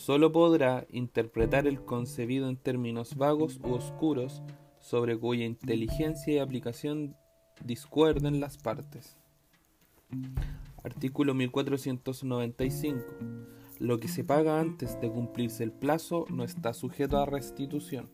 Solo 0.00 0.32
podrá 0.32 0.86
interpretar 0.90 1.66
el 1.66 1.84
concebido 1.84 2.48
en 2.48 2.56
términos 2.56 3.16
vagos 3.16 3.60
u 3.62 3.74
oscuros 3.74 4.42
sobre 4.78 5.18
cuya 5.18 5.44
inteligencia 5.44 6.32
y 6.32 6.38
aplicación 6.38 7.14
discuerden 7.62 8.40
las 8.40 8.56
partes. 8.56 9.18
Artículo 10.82 11.34
1495. 11.34 13.04
Lo 13.78 14.00
que 14.00 14.08
se 14.08 14.24
paga 14.24 14.58
antes 14.58 14.98
de 15.02 15.10
cumplirse 15.10 15.64
el 15.64 15.72
plazo 15.72 16.24
no 16.30 16.44
está 16.44 16.72
sujeto 16.72 17.18
a 17.18 17.26
restitución. 17.26 18.08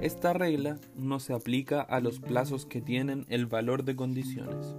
Esta 0.00 0.32
regla 0.32 0.80
no 0.96 1.20
se 1.20 1.34
aplica 1.34 1.82
a 1.82 2.00
los 2.00 2.20
plazos 2.20 2.64
que 2.64 2.80
tienen 2.80 3.26
el 3.28 3.44
valor 3.44 3.84
de 3.84 3.96
condiciones. 3.96 4.74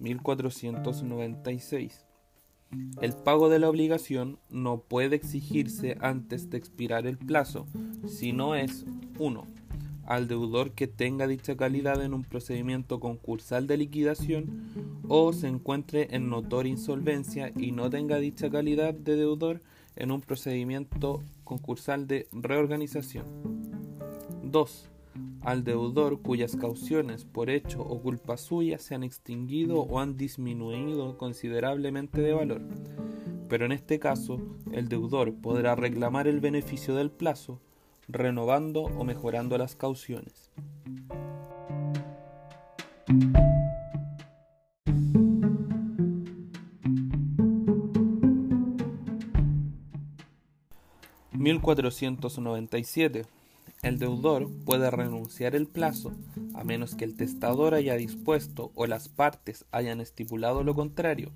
1496. 0.00 2.05
El 3.00 3.12
pago 3.12 3.48
de 3.48 3.58
la 3.58 3.68
obligación 3.68 4.38
no 4.50 4.78
puede 4.78 5.16
exigirse 5.16 5.96
antes 6.00 6.50
de 6.50 6.58
expirar 6.58 7.06
el 7.06 7.18
plazo, 7.18 7.66
si 8.06 8.32
no 8.32 8.54
es 8.54 8.84
1. 9.18 9.44
Al 10.04 10.28
deudor 10.28 10.72
que 10.72 10.86
tenga 10.86 11.26
dicha 11.26 11.56
calidad 11.56 12.02
en 12.02 12.14
un 12.14 12.22
procedimiento 12.22 13.00
concursal 13.00 13.66
de 13.66 13.76
liquidación 13.76 15.02
o 15.08 15.32
se 15.32 15.48
encuentre 15.48 16.08
en 16.14 16.30
notoria 16.30 16.70
insolvencia 16.70 17.52
y 17.56 17.72
no 17.72 17.90
tenga 17.90 18.18
dicha 18.18 18.50
calidad 18.50 18.94
de 18.94 19.16
deudor 19.16 19.62
en 19.96 20.12
un 20.12 20.20
procedimiento 20.20 21.22
concursal 21.44 22.06
de 22.06 22.28
reorganización. 22.32 23.24
2. 24.44 24.88
Al 25.46 25.62
deudor 25.62 26.22
cuyas 26.22 26.56
cauciones 26.56 27.24
por 27.24 27.50
hecho 27.50 27.80
o 27.80 28.02
culpa 28.02 28.36
suya 28.36 28.80
se 28.80 28.96
han 28.96 29.04
extinguido 29.04 29.78
o 29.78 30.00
han 30.00 30.16
disminuido 30.16 31.16
considerablemente 31.16 32.20
de 32.20 32.32
valor, 32.32 32.62
pero 33.48 33.64
en 33.64 33.70
este 33.70 34.00
caso 34.00 34.40
el 34.72 34.88
deudor 34.88 35.36
podrá 35.36 35.76
reclamar 35.76 36.26
el 36.26 36.40
beneficio 36.40 36.96
del 36.96 37.12
plazo 37.12 37.60
renovando 38.08 38.82
o 38.82 39.04
mejorando 39.04 39.56
las 39.56 39.76
cauciones. 39.76 40.50
(1497) 51.30 53.26
El 53.86 54.00
deudor 54.00 54.50
puede 54.64 54.90
renunciar 54.90 55.54
el 55.54 55.68
plazo 55.68 56.10
a 56.54 56.64
menos 56.64 56.96
que 56.96 57.04
el 57.04 57.14
testador 57.14 57.72
haya 57.72 57.94
dispuesto 57.94 58.72
o 58.74 58.88
las 58.88 59.08
partes 59.08 59.64
hayan 59.70 60.00
estipulado 60.00 60.64
lo 60.64 60.74
contrario, 60.74 61.30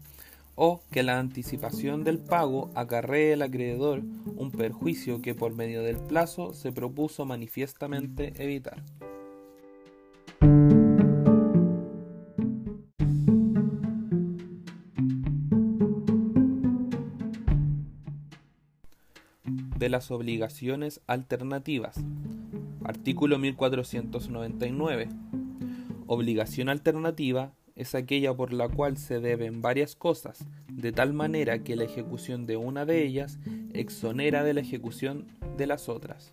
o 0.57 0.83
que 0.91 1.05
la 1.05 1.21
anticipación 1.21 2.03
del 2.03 2.19
pago 2.19 2.73
acarree 2.75 3.35
al 3.35 3.43
acreedor 3.43 4.03
un 4.35 4.51
perjuicio 4.51 5.23
que 5.23 5.37
por 5.37 5.55
medio 5.55 5.85
del 5.85 5.99
plazo 5.99 6.53
se 6.53 6.73
propuso 6.73 7.25
manifiestamente 7.25 8.33
evitar. 8.43 8.83
de 19.81 19.89
las 19.89 20.11
obligaciones 20.11 21.01
alternativas. 21.07 21.97
Artículo 22.91 23.39
1499. 23.39 25.09
Obligación 26.09 26.69
alternativa 26.69 27.53
es 27.77 27.95
aquella 27.95 28.35
por 28.35 28.53
la 28.53 28.69
cual 28.69 28.97
se 28.97 29.21
deben 29.21 29.63
varias 29.63 29.95
cosas, 29.95 30.45
de 30.69 30.91
tal 30.91 31.13
manera 31.13 31.63
que 31.63 31.77
la 31.77 31.85
ejecución 31.85 32.47
de 32.47 32.57
una 32.57 32.85
de 32.85 33.05
ellas 33.05 33.39
exonera 33.75 34.43
de 34.43 34.55
la 34.55 34.63
ejecución 34.63 35.29
de 35.57 35.69
las 35.69 35.89
otras. 35.89 36.33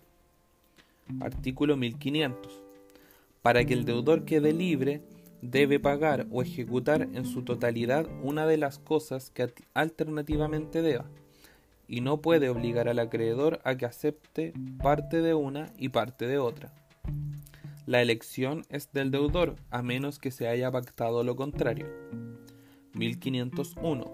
Artículo 1.20 1.76
1500. 1.76 2.60
Para 3.40 3.64
que 3.64 3.74
el 3.74 3.84
deudor 3.84 4.24
quede 4.24 4.52
libre, 4.52 5.02
debe 5.42 5.78
pagar 5.78 6.26
o 6.32 6.42
ejecutar 6.42 7.02
en 7.02 7.24
su 7.24 7.42
totalidad 7.42 8.08
una 8.24 8.48
de 8.48 8.56
las 8.56 8.80
cosas 8.80 9.30
que 9.30 9.54
alternativamente 9.74 10.82
deba, 10.82 11.04
y 11.88 12.02
no 12.02 12.20
puede 12.20 12.50
obligar 12.50 12.88
al 12.88 12.98
acreedor 12.98 13.60
a 13.64 13.76
que 13.76 13.86
acepte 13.86 14.52
parte 14.80 15.22
de 15.22 15.34
una 15.34 15.72
y 15.76 15.88
parte 15.88 16.26
de 16.26 16.38
otra. 16.38 16.72
La 17.86 18.02
elección 18.02 18.64
es 18.68 18.92
del 18.92 19.10
deudor, 19.10 19.56
a 19.70 19.82
menos 19.82 20.18
que 20.18 20.30
se 20.30 20.46
haya 20.46 20.70
pactado 20.70 21.24
lo 21.24 21.34
contrario. 21.34 21.86
1501. 22.92 24.04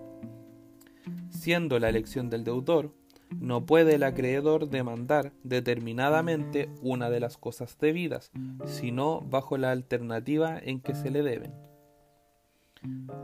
Siendo 1.30 1.80
la 1.80 1.88
elección 1.88 2.30
del 2.30 2.44
deudor, 2.44 2.94
no 3.40 3.66
puede 3.66 3.96
el 3.96 4.04
acreedor 4.04 4.68
demandar 4.68 5.32
determinadamente 5.42 6.68
una 6.82 7.10
de 7.10 7.18
las 7.18 7.36
cosas 7.36 7.76
debidas, 7.80 8.30
sino 8.64 9.20
bajo 9.22 9.58
la 9.58 9.72
alternativa 9.72 10.56
en 10.56 10.80
que 10.80 10.94
se 10.94 11.10
le 11.10 11.22
deben. 11.22 11.52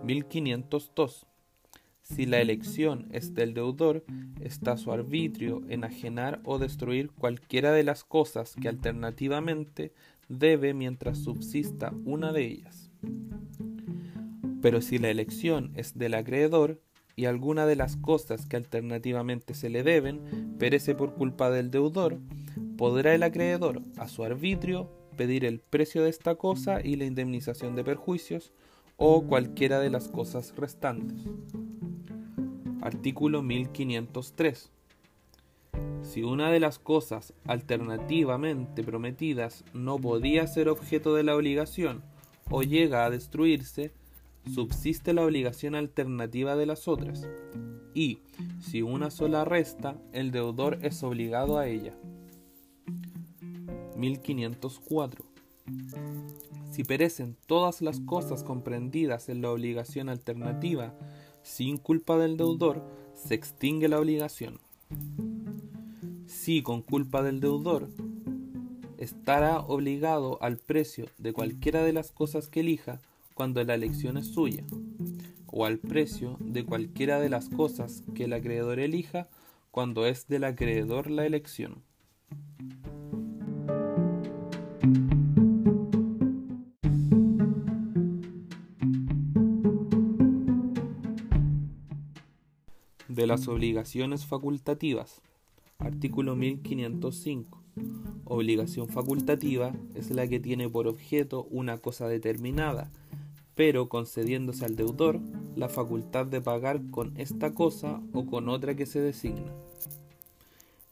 1502. 0.02 1.26
Si 2.02 2.26
la 2.26 2.40
elección 2.40 3.06
es 3.12 3.34
del 3.34 3.54
deudor, 3.54 4.04
está 4.40 4.76
su 4.76 4.92
arbitrio 4.92 5.62
enajenar 5.68 6.40
o 6.44 6.58
destruir 6.58 7.10
cualquiera 7.10 7.72
de 7.72 7.84
las 7.84 8.04
cosas 8.04 8.56
que 8.60 8.68
alternativamente 8.68 9.92
debe 10.28 10.74
mientras 10.74 11.18
subsista 11.18 11.92
una 12.04 12.32
de 12.32 12.46
ellas. 12.46 12.90
Pero 14.60 14.80
si 14.80 14.98
la 14.98 15.08
elección 15.08 15.72
es 15.74 15.96
del 15.96 16.14
acreedor 16.14 16.80
y 17.16 17.24
alguna 17.26 17.66
de 17.66 17.76
las 17.76 17.96
cosas 17.96 18.46
que 18.46 18.56
alternativamente 18.56 19.54
se 19.54 19.70
le 19.70 19.82
deben 19.82 20.56
perece 20.58 20.94
por 20.94 21.14
culpa 21.14 21.50
del 21.50 21.70
deudor, 21.70 22.18
podrá 22.76 23.14
el 23.14 23.22
acreedor, 23.22 23.82
a 23.96 24.08
su 24.08 24.24
arbitrio, 24.24 24.90
pedir 25.16 25.44
el 25.44 25.60
precio 25.60 26.02
de 26.02 26.10
esta 26.10 26.34
cosa 26.36 26.80
y 26.82 26.96
la 26.96 27.04
indemnización 27.04 27.74
de 27.76 27.84
perjuicios 27.84 28.52
o 28.96 29.26
cualquiera 29.26 29.80
de 29.80 29.90
las 29.90 30.08
cosas 30.08 30.54
restantes. 30.56 31.26
Artículo 32.82 33.42
1503. 33.42 34.70
Si 36.02 36.22
una 36.22 36.50
de 36.50 36.60
las 36.60 36.78
cosas 36.78 37.34
alternativamente 37.44 38.82
prometidas 38.82 39.64
no 39.74 39.98
podía 39.98 40.46
ser 40.46 40.68
objeto 40.68 41.14
de 41.14 41.22
la 41.22 41.36
obligación 41.36 42.02
o 42.50 42.62
llega 42.62 43.04
a 43.04 43.10
destruirse, 43.10 43.92
subsiste 44.52 45.12
la 45.12 45.24
obligación 45.24 45.74
alternativa 45.74 46.56
de 46.56 46.66
las 46.66 46.88
otras, 46.88 47.28
y 47.94 48.20
si 48.60 48.82
una 48.82 49.10
sola 49.10 49.44
resta, 49.44 49.96
el 50.12 50.30
deudor 50.30 50.78
es 50.82 51.02
obligado 51.02 51.58
a 51.58 51.66
ella. 51.66 51.94
1504. 53.96 55.24
Si 56.70 56.84
perecen 56.84 57.36
todas 57.46 57.82
las 57.82 58.00
cosas 58.00 58.42
comprendidas 58.42 59.28
en 59.28 59.42
la 59.42 59.50
obligación 59.50 60.08
alternativa 60.08 60.94
sin 61.42 61.76
culpa 61.76 62.16
del 62.18 62.36
deudor, 62.36 62.82
se 63.14 63.34
extingue 63.34 63.88
la 63.88 63.98
obligación 63.98 64.60
si 66.30 66.62
con 66.62 66.80
culpa 66.80 67.22
del 67.22 67.40
deudor 67.40 67.88
estará 68.98 69.60
obligado 69.60 70.42
al 70.42 70.58
precio 70.58 71.06
de 71.18 71.32
cualquiera 71.32 71.82
de 71.82 71.92
las 71.92 72.12
cosas 72.12 72.48
que 72.48 72.60
elija 72.60 73.00
cuando 73.34 73.62
la 73.64 73.74
elección 73.74 74.16
es 74.16 74.28
suya, 74.28 74.64
o 75.46 75.66
al 75.66 75.78
precio 75.78 76.36
de 76.40 76.64
cualquiera 76.64 77.18
de 77.18 77.30
las 77.30 77.48
cosas 77.48 78.04
que 78.14 78.24
el 78.24 78.32
acreedor 78.32 78.78
elija 78.78 79.28
cuando 79.70 80.06
es 80.06 80.28
del 80.28 80.44
acreedor 80.44 81.10
la 81.10 81.26
elección. 81.26 81.82
De 93.20 93.26
las 93.26 93.48
obligaciones 93.48 94.24
facultativas. 94.24 95.20
Artículo 95.76 96.36
1505. 96.36 97.62
Obligación 98.24 98.88
facultativa 98.88 99.74
es 99.94 100.10
la 100.10 100.26
que 100.26 100.40
tiene 100.40 100.70
por 100.70 100.88
objeto 100.88 101.46
una 101.50 101.76
cosa 101.76 102.08
determinada, 102.08 102.90
pero 103.54 103.90
concediéndose 103.90 104.64
al 104.64 104.74
deudor 104.74 105.20
la 105.54 105.68
facultad 105.68 106.24
de 106.24 106.40
pagar 106.40 106.80
con 106.90 107.12
esta 107.18 107.52
cosa 107.52 108.00
o 108.14 108.24
con 108.24 108.48
otra 108.48 108.74
que 108.74 108.86
se 108.86 109.02
designa. 109.02 109.52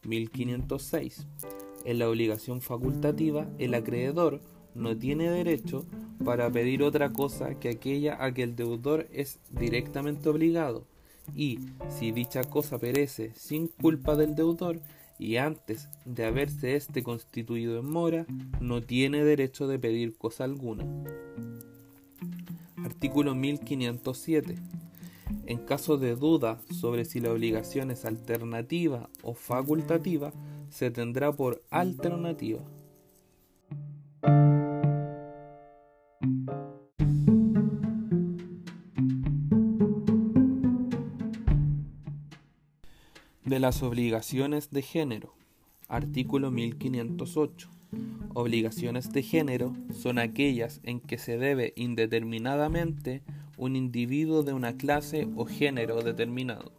1506. 0.03 1.25
En 1.83 1.97
la 1.97 2.07
obligación 2.07 2.61
facultativa, 2.61 3.47
el 3.57 3.73
acreedor 3.73 4.39
no 4.75 4.95
tiene 4.95 5.31
derecho 5.31 5.83
para 6.23 6.51
pedir 6.51 6.83
otra 6.83 7.11
cosa 7.11 7.55
que 7.55 7.69
aquella 7.69 8.23
a 8.23 8.31
que 8.35 8.43
el 8.43 8.55
deudor 8.55 9.07
es 9.11 9.39
directamente 9.49 10.29
obligado, 10.29 10.85
y 11.35 11.59
si 11.89 12.11
dicha 12.11 12.43
cosa 12.43 12.77
perece 12.79 13.33
sin 13.35 13.67
culpa 13.67 14.15
del 14.15 14.35
deudor 14.35 14.81
y 15.17 15.35
antes 15.37 15.89
de 16.05 16.25
haberse 16.25 16.75
éste 16.75 17.03
constituido 17.03 17.79
en 17.79 17.85
mora, 17.85 18.25
no 18.61 18.81
tiene 18.81 19.23
derecho 19.23 19.67
de 19.67 19.77
pedir 19.77 20.17
cosa 20.17 20.45
alguna. 20.45 20.85
Artículo 22.77 23.35
1507. 23.35 24.55
En 25.45 25.57
caso 25.59 25.97
de 25.97 26.15
duda 26.15 26.59
sobre 26.71 27.05
si 27.05 27.19
la 27.19 27.31
obligación 27.31 27.91
es 27.91 28.05
alternativa 28.05 29.09
o 29.21 29.33
facultativa, 29.33 30.31
se 30.69 30.89
tendrá 30.91 31.31
por 31.33 31.61
alternativa. 31.69 32.61
Las 43.59 43.83
obligaciones 43.83 44.71
de 44.71 44.81
género. 44.81 45.33
Artículo 45.89 46.49
1508. 46.49 47.69
Obligaciones 48.33 49.11
de 49.11 49.21
género 49.21 49.75
son 49.91 50.17
aquellas 50.17 50.79
en 50.83 51.01
que 51.01 51.17
se 51.17 51.37
debe 51.37 51.73
indeterminadamente 51.75 53.21
un 53.57 53.75
individuo 53.75 54.43
de 54.43 54.53
una 54.53 54.77
clase 54.77 55.27
o 55.35 55.45
género 55.45 56.01
determinado. 56.01 56.71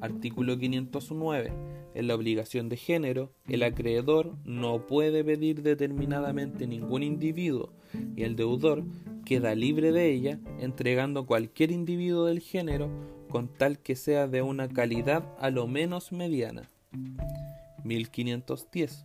Artículo 0.00 0.56
509. 0.56 1.52
En 1.94 2.06
la 2.06 2.14
obligación 2.14 2.68
de 2.68 2.76
género, 2.76 3.32
el 3.48 3.62
acreedor 3.64 4.36
no 4.44 4.86
puede 4.86 5.24
pedir 5.24 5.62
determinadamente 5.62 6.66
ningún 6.66 7.02
individuo 7.02 7.72
y 8.14 8.22
el 8.22 8.36
deudor 8.36 8.84
queda 9.24 9.54
libre 9.54 9.90
de 9.90 10.12
ella 10.12 10.38
entregando 10.60 11.26
cualquier 11.26 11.72
individuo 11.72 12.26
del 12.26 12.40
género 12.40 13.15
con 13.28 13.48
tal 13.48 13.78
que 13.78 13.96
sea 13.96 14.26
de 14.26 14.42
una 14.42 14.68
calidad 14.68 15.24
a 15.38 15.50
lo 15.50 15.66
menos 15.66 16.12
mediana. 16.12 16.70
1510. 17.84 19.04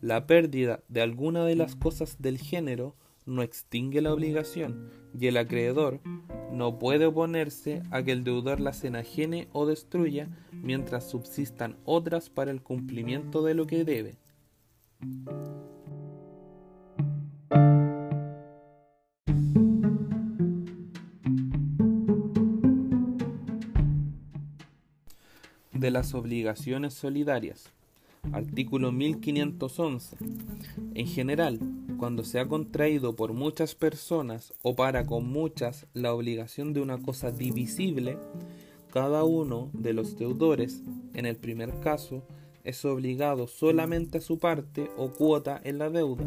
La 0.00 0.26
pérdida 0.26 0.80
de 0.88 1.02
alguna 1.02 1.44
de 1.44 1.56
las 1.56 1.76
cosas 1.76 2.16
del 2.20 2.38
género 2.38 2.94
no 3.26 3.42
extingue 3.42 4.00
la 4.00 4.12
obligación 4.12 4.90
y 5.18 5.26
el 5.26 5.36
acreedor 5.36 6.00
no 6.50 6.78
puede 6.78 7.06
oponerse 7.06 7.82
a 7.90 8.02
que 8.02 8.12
el 8.12 8.24
deudor 8.24 8.60
las 8.60 8.82
enajene 8.84 9.48
o 9.52 9.66
destruya 9.66 10.28
mientras 10.52 11.08
subsistan 11.08 11.76
otras 11.84 12.30
para 12.30 12.50
el 12.50 12.62
cumplimiento 12.62 13.42
de 13.42 13.54
lo 13.54 13.66
que 13.66 13.84
debe. 13.84 14.16
De 25.80 25.90
las 25.90 26.12
obligaciones 26.12 26.92
solidarias. 26.92 27.72
Artículo 28.32 28.92
1511. 28.92 30.18
En 30.94 31.06
general, 31.06 31.58
cuando 31.96 32.22
se 32.22 32.38
ha 32.38 32.46
contraído 32.46 33.16
por 33.16 33.32
muchas 33.32 33.74
personas 33.74 34.52
o 34.60 34.76
para 34.76 35.06
con 35.06 35.26
muchas 35.26 35.86
la 35.94 36.12
obligación 36.12 36.74
de 36.74 36.82
una 36.82 36.98
cosa 36.98 37.32
divisible, 37.32 38.18
cada 38.92 39.24
uno 39.24 39.70
de 39.72 39.94
los 39.94 40.18
deudores, 40.18 40.82
en 41.14 41.24
el 41.24 41.36
primer 41.36 41.80
caso, 41.80 42.24
es 42.62 42.84
obligado 42.84 43.46
solamente 43.46 44.18
a 44.18 44.20
su 44.20 44.38
parte 44.38 44.90
o 44.98 45.08
cuota 45.08 45.58
en 45.64 45.78
la 45.78 45.88
deuda, 45.88 46.26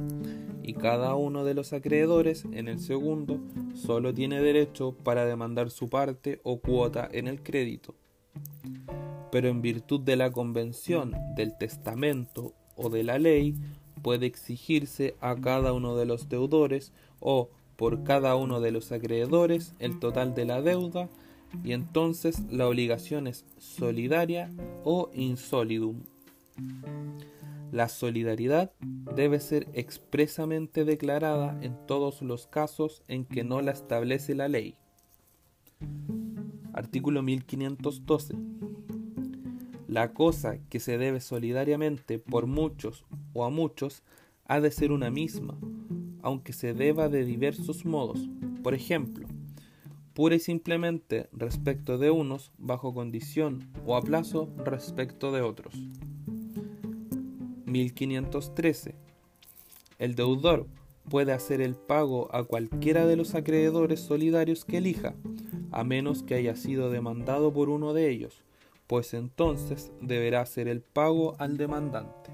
y 0.64 0.74
cada 0.74 1.14
uno 1.14 1.44
de 1.44 1.54
los 1.54 1.74
acreedores, 1.74 2.46
en 2.54 2.68
el 2.68 2.80
segundo, 2.80 3.40
solo 3.76 4.16
tiene 4.16 4.42
derecho 4.42 4.96
para 5.04 5.26
demandar 5.26 5.70
su 5.70 5.90
parte 5.90 6.40
o 6.42 6.58
cuota 6.60 7.08
en 7.12 7.28
el 7.28 7.44
crédito 7.44 7.94
pero 9.34 9.50
en 9.50 9.64
virtud 9.64 10.00
de 10.02 10.16
la 10.16 10.32
convención, 10.32 11.16
del 11.36 11.58
testamento 11.58 12.54
o 12.76 12.92
de 12.92 13.04
la 13.04 13.18
ley, 13.18 13.56
puede 14.04 14.28
exigirse 14.28 15.16
a 15.22 15.36
cada 15.36 15.74
uno 15.74 15.96
de 15.96 16.06
los 16.06 16.30
deudores 16.30 16.94
o 17.20 17.50
por 17.76 18.04
cada 18.04 18.36
uno 18.36 18.62
de 18.62 18.70
los 18.70 18.92
acreedores 18.92 19.74
el 19.80 19.98
total 19.98 20.36
de 20.36 20.46
la 20.46 20.62
deuda 20.62 21.10
y 21.64 21.72
entonces 21.72 22.44
la 22.52 22.68
obligación 22.68 23.26
es 23.26 23.44
solidaria 23.58 24.52
o 24.84 25.10
insolidum. 25.16 26.04
La 27.72 27.90
solidaridad 27.90 28.72
debe 29.16 29.40
ser 29.40 29.68
expresamente 29.74 30.86
declarada 30.86 31.58
en 31.64 31.76
todos 31.88 32.22
los 32.22 32.46
casos 32.46 33.02
en 33.08 33.26
que 33.26 33.44
no 33.44 33.64
la 33.64 33.72
establece 33.72 34.36
la 34.36 34.48
ley. 34.48 34.76
Artículo 36.72 37.24
1512. 37.24 38.36
La 39.94 40.12
cosa 40.12 40.58
que 40.72 40.80
se 40.80 40.98
debe 40.98 41.22
solidariamente 41.22 42.18
por 42.18 42.48
muchos 42.48 43.06
o 43.32 43.46
a 43.46 43.52
muchos 43.52 44.02
ha 44.48 44.60
de 44.60 44.72
ser 44.72 44.92
una 44.92 45.12
misma, 45.12 45.56
aunque 46.24 46.52
se 46.52 46.74
deba 46.74 47.10
de 47.10 47.24
diversos 47.24 47.86
modos. 47.86 48.28
Por 48.64 48.74
ejemplo, 48.74 49.28
pura 50.16 50.34
y 50.34 50.40
simplemente 50.40 51.30
respecto 51.32 52.00
de 52.00 52.10
unos 52.10 52.52
bajo 52.58 52.92
condición 52.92 53.70
o 53.86 53.96
a 53.96 54.02
plazo 54.02 54.52
respecto 54.66 55.32
de 55.32 55.44
otros. 55.44 55.76
1513. 57.68 58.96
El 60.00 60.16
deudor 60.16 60.66
puede 61.08 61.34
hacer 61.34 61.62
el 61.62 61.76
pago 61.76 62.34
a 62.34 62.46
cualquiera 62.46 63.06
de 63.06 63.16
los 63.16 63.36
acreedores 63.36 64.00
solidarios 64.00 64.66
que 64.66 64.80
elija, 64.80 65.14
a 65.70 65.84
menos 65.84 66.24
que 66.24 66.34
haya 66.34 66.56
sido 66.56 66.90
demandado 66.90 67.54
por 67.54 67.70
uno 67.70 67.94
de 67.94 68.10
ellos, 68.10 68.44
pues 68.88 69.14
entonces 69.14 69.92
deberá 70.02 70.42
hacer 70.42 70.68
el 70.68 70.82
pago 70.82 71.36
al 71.40 71.58
demandante. 71.58 72.32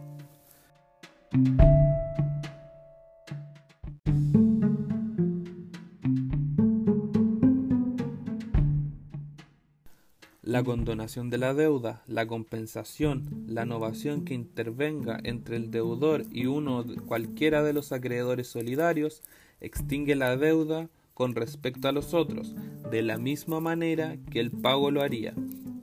La 10.50 10.64
condonación 10.64 11.30
de 11.30 11.38
la 11.38 11.54
deuda, 11.54 12.02
la 12.08 12.26
compensación, 12.26 13.46
la 13.46 13.66
innovación 13.66 14.26
que 14.26 14.34
intervenga 14.34 15.20
entre 15.24 15.58
el 15.58 15.70
deudor 15.70 16.26
y 16.32 16.48
uno 16.48 16.84
cualquiera 17.06 17.62
de 17.62 17.74
los 17.74 17.92
acreedores 17.92 18.48
solidarios 18.48 19.22
extingue 19.62 20.16
la 20.16 20.36
deuda 20.38 20.90
con 21.14 21.36
respecto 21.36 21.88
a 21.88 21.92
los 21.92 22.16
otros, 22.16 22.56
de 22.90 23.04
la 23.04 23.20
misma 23.20 23.60
manera 23.60 24.18
que 24.32 24.40
el 24.40 24.50
pago 24.50 24.90
lo 24.90 25.04
haría, 25.04 25.36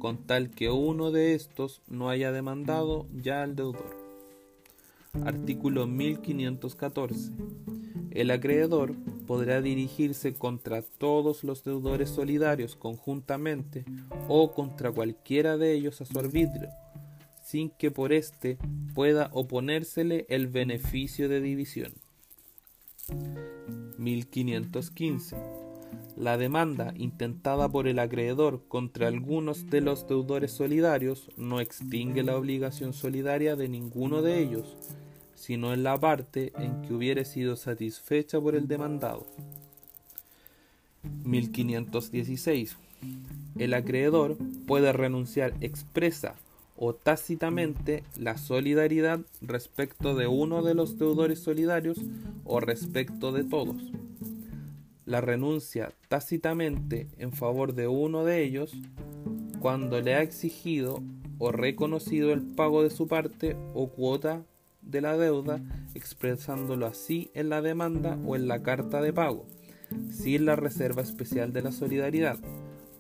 con 0.07 0.19
tal 0.19 0.51
que 0.51 0.71
uno 0.71 1.11
de 1.11 1.35
estos 1.35 1.83
no 1.89 2.09
haya 2.09 2.31
demandado 2.31 3.09
ya 3.13 3.43
al 3.43 3.57
deudor. 3.57 3.97
Artículo 5.25 5.89
1514. 5.89 7.33
El 8.13 8.31
acreedor 8.31 8.95
podrá 9.27 9.61
dirigirse 9.61 10.33
contra 10.33 10.83
todos 10.83 11.43
los 11.43 11.65
deudores 11.65 12.09
solidarios 12.09 12.77
conjuntamente 12.77 13.85
o 14.29 14.53
contra 14.53 14.93
cualquiera 14.93 15.57
de 15.57 15.73
ellos 15.73 16.01
a 16.01 16.05
su 16.05 16.17
arbitrio, 16.21 16.69
sin 17.43 17.71
que 17.71 17.91
por 17.91 18.13
éste 18.13 18.59
pueda 18.95 19.29
oponérsele 19.33 20.25
el 20.29 20.47
beneficio 20.47 21.29
de 21.29 21.41
división. 21.41 21.95
1515 23.99 25.66
la 26.17 26.39
demanda 26.39 26.95
intentada 26.97 27.69
por 27.69 27.87
el 27.87 27.99
acreedor 27.99 28.63
contra 28.69 29.09
algunos 29.09 29.69
de 29.69 29.83
los 29.83 30.09
deudores 30.09 30.51
solidarios 30.51 31.31
no 31.37 31.61
extingue 31.61 32.23
la 32.23 32.37
obligación 32.37 32.95
solidaria 32.95 33.55
de 33.55 33.69
ninguno 33.69 34.23
de 34.23 34.41
ellos, 34.41 34.77
sino 35.35 35.75
en 35.75 35.83
la 35.83 35.99
parte 36.01 36.53
en 36.59 36.81
que 36.83 36.95
hubiere 36.95 37.25
sido 37.25 37.57
satisfecha 37.57 38.41
por 38.41 38.55
el 38.55 38.67
demandado. 38.67 39.27
1516. 41.25 42.77
El 43.59 43.75
acreedor 43.75 44.39
puede 44.67 44.93
renunciar 44.93 45.53
expresa 45.61 46.35
o 46.79 46.95
tácitamente 46.95 48.05
la 48.17 48.39
solidaridad 48.39 49.21
respecto 49.43 50.15
de 50.15 50.27
uno 50.27 50.63
de 50.63 50.75
los 50.75 50.99
deudores 50.99 51.41
solidarios 51.41 51.99
o 52.45 52.61
respecto 52.61 53.33
de 53.33 53.45
todos 53.45 53.77
la 55.07 55.21
renuncia 55.21 55.93
tácitamente 56.09 57.09
en 57.17 57.33
favor 57.33 57.75
de 57.75 57.89
uno 57.89 58.25
de 58.25 58.43
ellos 58.43 58.75
cuando 59.61 60.01
le 60.01 60.15
ha 60.15 60.23
exigido 60.23 61.03
o 61.39 61.53
reconocido 61.53 62.33
el 62.33 62.43
pago 62.43 62.83
de 62.83 62.91
su 62.91 63.07
parte 63.07 63.57
o 63.73 63.89
cuota 63.89 64.45
de 64.83 65.01
la 65.01 65.17
deuda, 65.17 65.61
expresándolo 65.95 66.87
así 66.87 67.31
en 67.35 67.49
la 67.49 67.63
demanda 67.63 68.19
o 68.25 68.37
en 68.37 68.49
la 68.49 68.63
carta 68.63 69.01
de 69.01 69.13
pago, 69.13 69.47
sin 70.11 70.45
la 70.45 70.57
reserva 70.57 71.03
especial 71.03 71.53
de 71.53 71.63
la 71.63 71.73
solidaridad 71.73 72.39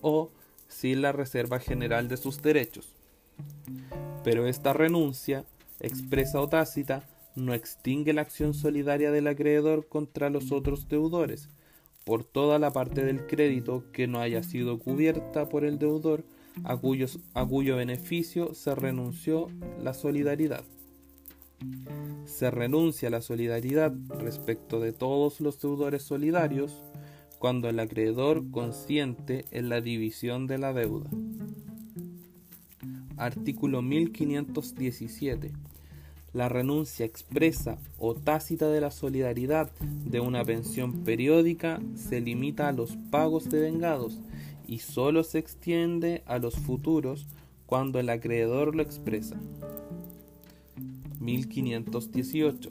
o 0.01 0.31
sin 0.69 1.03
la 1.03 1.13
reserva 1.13 1.59
general 1.59 2.09
de 2.09 2.17
sus 2.17 2.43
derechos. 2.43 2.97
Pero 4.25 4.47
esta 4.47 4.73
renuncia, 4.73 5.45
expresa 5.81 6.41
o 6.41 6.49
tácita, 6.49 7.05
no 7.37 7.55
extingue 7.55 8.13
la 8.13 8.23
acción 8.23 8.55
solidaria 8.55 9.11
del 9.11 9.27
acreedor 9.27 9.87
contra 9.87 10.31
los 10.31 10.51
otros 10.53 10.89
deudores, 10.89 11.49
por 12.07 12.23
toda 12.23 12.61
la 12.61 12.73
parte 12.73 13.05
del 13.05 13.27
crédito 13.27 13.83
que 13.93 14.07
no 14.07 14.21
haya 14.21 14.45
sido 14.45 14.79
cubierta 14.79 15.49
por 15.49 15.65
el 15.65 15.77
deudor 15.77 16.25
a, 16.63 16.77
cuyo 16.77 17.77
beneficio 17.77 18.55
se 18.55 18.77
renunció 18.77 19.49
la 19.83 19.93
solidaridad. 19.93 20.63
Se 22.25 22.53
renuncia 22.53 23.09
a 23.09 23.11
la 23.11 23.21
solidaridad 23.21 23.93
respecto 24.21 24.79
de 24.79 24.93
todos 24.93 25.41
los 25.41 25.61
deudores 25.61 26.05
solidarios 26.05 26.85
cuando 27.41 27.69
el 27.69 27.81
acreedor 27.81 28.53
consiente 28.53 29.45
en 29.51 29.69
la 29.69 29.81
división 29.81 30.47
de 30.47 30.59
la 30.59 30.73
deuda. 30.73 31.11
Artículo 33.17 33.83
1517 33.83 35.53
la 36.37 36.51
renuncia 36.51 37.07
expresa 37.07 37.79
o 37.99 38.15
tácita 38.15 38.69
de 38.69 38.83
la 38.83 38.91
solidaridad 38.91 39.71
de 39.81 40.21
una 40.21 40.45
pensión 40.45 41.03
periódica 41.03 41.81
se 41.95 42.21
limita 42.21 42.69
a 42.69 42.73
los 42.73 42.99
pagos 43.11 43.49
de 43.49 43.59
vengados 43.59 44.19
y 44.67 44.81
sólo 44.81 45.25
se 45.25 45.39
extiende 45.39 46.23
a 46.27 46.39
los 46.39 46.57
futuros 46.57 47.27
cuando 47.65 47.99
el 48.01 48.11
acreedor 48.11 48.77
lo 48.77 48.83
expresa. 48.83 49.41
1518. 51.21 52.69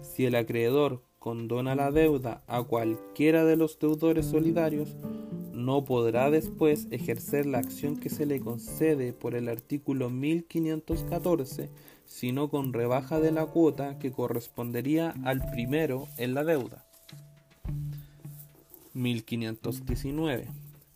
Si 0.00 0.24
el 0.24 0.34
acreedor 0.34 1.02
condona 1.18 1.74
la 1.74 1.90
deuda 1.90 2.42
a 2.46 2.62
cualquiera 2.62 3.44
de 3.44 3.56
los 3.56 3.78
deudores 3.78 4.24
solidarios, 4.24 4.96
no 5.52 5.84
podrá 5.84 6.30
después 6.30 6.88
ejercer 6.90 7.44
la 7.44 7.58
acción 7.58 7.98
que 7.98 8.08
se 8.08 8.24
le 8.24 8.40
concede 8.40 9.12
por 9.12 9.34
el 9.34 9.50
artículo 9.50 10.08
1514 10.08 11.68
sino 12.10 12.50
con 12.50 12.72
rebaja 12.72 13.20
de 13.20 13.30
la 13.30 13.46
cuota 13.46 13.96
que 14.00 14.10
correspondería 14.10 15.14
al 15.22 15.48
primero 15.52 16.08
en 16.18 16.34
la 16.34 16.42
deuda. 16.42 16.84
1519. 18.94 20.48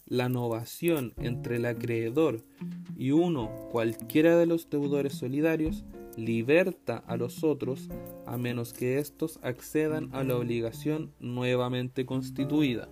La 0.07 0.29
novación 0.29 1.15
entre 1.17 1.57
el 1.57 1.67
acreedor 1.67 2.43
y 2.99 3.13
uno 3.13 3.49
cualquiera 3.71 4.37
de 4.37 4.47
los 4.47 4.69
deudores 4.69 5.15
solidarios 5.15 5.85
liberta 6.17 6.97
a 7.07 7.17
los 7.17 7.45
otros 7.45 7.89
a 8.27 8.37
menos 8.37 8.73
que 8.73 8.99
éstos 8.99 9.39
accedan 9.43 10.11
a 10.13 10.25
la 10.25 10.37
obligación 10.37 11.15
nuevamente 11.21 12.07
constituida. 12.07 12.89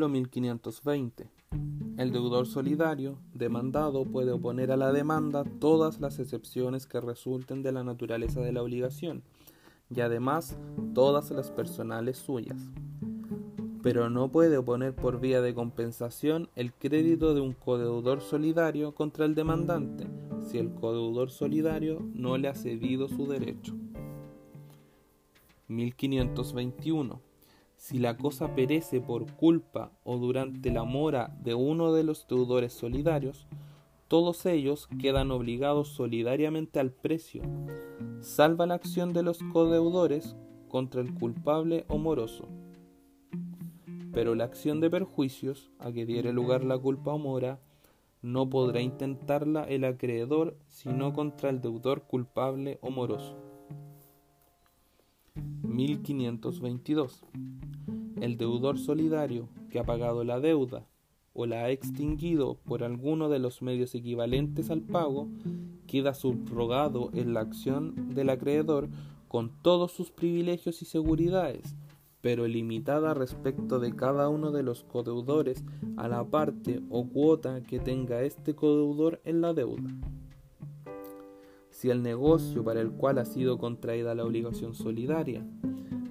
Artículo 0.00 0.14
1520. 0.14 1.30
El 1.98 2.10
deudor 2.10 2.46
solidario 2.46 3.18
demandado 3.34 4.06
puede 4.06 4.32
oponer 4.32 4.72
a 4.72 4.78
la 4.78 4.92
demanda 4.92 5.44
todas 5.60 6.00
las 6.00 6.18
excepciones 6.18 6.86
que 6.86 7.02
resulten 7.02 7.62
de 7.62 7.70
la 7.70 7.84
naturaleza 7.84 8.40
de 8.40 8.50
la 8.50 8.62
obligación 8.62 9.22
y 9.94 10.00
además 10.00 10.58
todas 10.94 11.30
las 11.32 11.50
personales 11.50 12.16
suyas. 12.16 12.56
Pero 13.82 14.08
no 14.08 14.32
puede 14.32 14.56
oponer 14.56 14.94
por 14.94 15.20
vía 15.20 15.42
de 15.42 15.52
compensación 15.52 16.48
el 16.56 16.72
crédito 16.72 17.34
de 17.34 17.42
un 17.42 17.52
codeudor 17.52 18.22
solidario 18.22 18.94
contra 18.94 19.26
el 19.26 19.34
demandante 19.34 20.06
si 20.44 20.56
el 20.56 20.72
codeudor 20.72 21.30
solidario 21.30 22.00
no 22.14 22.38
le 22.38 22.48
ha 22.48 22.54
cedido 22.54 23.06
su 23.06 23.26
derecho. 23.26 23.74
1521 25.68 27.29
si 27.80 27.98
la 27.98 28.18
cosa 28.18 28.54
perece 28.54 29.00
por 29.00 29.32
culpa 29.32 29.90
o 30.04 30.18
durante 30.18 30.70
la 30.70 30.84
mora 30.84 31.34
de 31.42 31.54
uno 31.54 31.94
de 31.94 32.04
los 32.04 32.28
deudores 32.28 32.74
solidarios, 32.74 33.48
todos 34.06 34.44
ellos 34.44 34.86
quedan 35.00 35.30
obligados 35.30 35.88
solidariamente 35.88 36.78
al 36.78 36.90
precio, 36.90 37.42
salva 38.20 38.66
la 38.66 38.74
acción 38.74 39.14
de 39.14 39.22
los 39.22 39.38
codeudores 39.50 40.36
contra 40.68 41.00
el 41.00 41.14
culpable 41.14 41.86
o 41.88 41.96
moroso. 41.96 42.50
Pero 44.12 44.34
la 44.34 44.44
acción 44.44 44.80
de 44.80 44.90
perjuicios 44.90 45.70
a 45.78 45.90
que 45.90 46.04
diere 46.04 46.34
lugar 46.34 46.64
la 46.64 46.76
culpa 46.76 47.14
o 47.14 47.18
mora 47.18 47.60
no 48.20 48.50
podrá 48.50 48.82
intentarla 48.82 49.64
el 49.64 49.84
acreedor 49.84 50.58
sino 50.68 51.14
contra 51.14 51.48
el 51.48 51.62
deudor 51.62 52.02
culpable 52.02 52.78
o 52.82 52.90
moroso. 52.90 53.38
1522 55.62 57.24
el 58.20 58.36
deudor 58.36 58.78
solidario 58.78 59.48
que 59.70 59.78
ha 59.78 59.84
pagado 59.84 60.24
la 60.24 60.40
deuda 60.40 60.86
o 61.32 61.46
la 61.46 61.64
ha 61.64 61.70
extinguido 61.70 62.56
por 62.64 62.82
alguno 62.82 63.28
de 63.28 63.38
los 63.38 63.62
medios 63.62 63.94
equivalentes 63.94 64.70
al 64.70 64.82
pago, 64.82 65.28
queda 65.86 66.14
subrogado 66.14 67.10
en 67.14 67.34
la 67.34 67.40
acción 67.40 68.14
del 68.14 68.30
acreedor 68.30 68.88
con 69.28 69.50
todos 69.62 69.92
sus 69.92 70.10
privilegios 70.10 70.82
y 70.82 70.86
seguridades, 70.86 71.76
pero 72.20 72.46
limitada 72.46 73.14
respecto 73.14 73.78
de 73.78 73.94
cada 73.94 74.28
uno 74.28 74.50
de 74.50 74.62
los 74.62 74.82
codeudores 74.82 75.64
a 75.96 76.08
la 76.08 76.24
parte 76.24 76.80
o 76.90 77.06
cuota 77.06 77.62
que 77.62 77.78
tenga 77.78 78.22
este 78.22 78.54
codeudor 78.54 79.20
en 79.24 79.40
la 79.40 79.54
deuda. 79.54 79.88
Si 81.70 81.88
el 81.88 82.02
negocio 82.02 82.62
para 82.62 82.80
el 82.80 82.90
cual 82.90 83.18
ha 83.18 83.24
sido 83.24 83.56
contraída 83.56 84.14
la 84.14 84.24
obligación 84.24 84.74
solidaria 84.74 85.46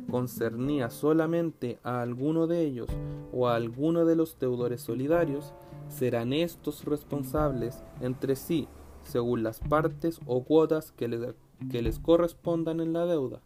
concernía 0.10 0.90
solamente 0.90 1.80
a 1.84 2.02
alguno 2.02 2.48
de 2.48 2.62
ellos 2.62 2.90
o 3.32 3.48
a 3.48 3.56
alguno 3.56 4.06
de 4.06 4.16
los 4.16 4.38
deudores 4.40 4.82
solidarios, 4.82 5.54
serán 5.88 6.34
estos 6.34 6.86
responsables 6.86 7.84
entre 8.02 8.36
sí 8.36 8.68
según 9.04 9.44
las 9.44 9.60
partes 9.60 10.20
o 10.26 10.44
cuotas 10.44 10.92
que 10.92 11.08
les, 11.08 11.36
que 11.72 11.82
les 11.82 12.00
correspondan 12.00 12.80
en 12.80 12.94
la 12.94 13.06
deuda, 13.06 13.42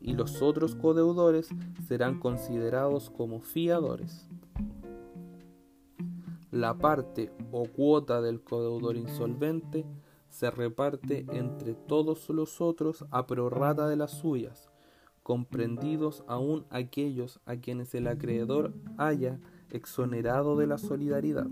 y 0.00 0.14
los 0.14 0.42
otros 0.42 0.74
codeudores 0.74 1.48
serán 1.86 2.18
considerados 2.18 3.10
como 3.10 3.40
fiadores. 3.40 4.28
La 6.50 6.78
parte 6.78 7.30
o 7.52 7.64
cuota 7.64 8.20
del 8.20 8.40
codeudor 8.40 8.96
insolvente 8.96 9.84
se 10.28 10.50
reparte 10.50 11.26
entre 11.30 11.74
todos 11.74 12.28
los 12.28 12.60
otros 12.60 13.04
a 13.10 13.26
prorrata 13.26 13.88
de 13.88 13.96
las 13.96 14.12
suyas, 14.12 14.70
comprendidos 15.26 16.22
aún 16.28 16.64
aquellos 16.70 17.40
a 17.46 17.56
quienes 17.56 17.96
el 17.96 18.06
acreedor 18.06 18.72
haya 18.96 19.40
exonerado 19.72 20.56
de 20.56 20.68
la 20.68 20.78
solidaridad. 20.78 21.48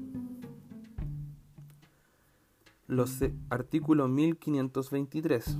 Los 2.87 3.19
artículo 3.51 4.07
1523. 4.07 5.59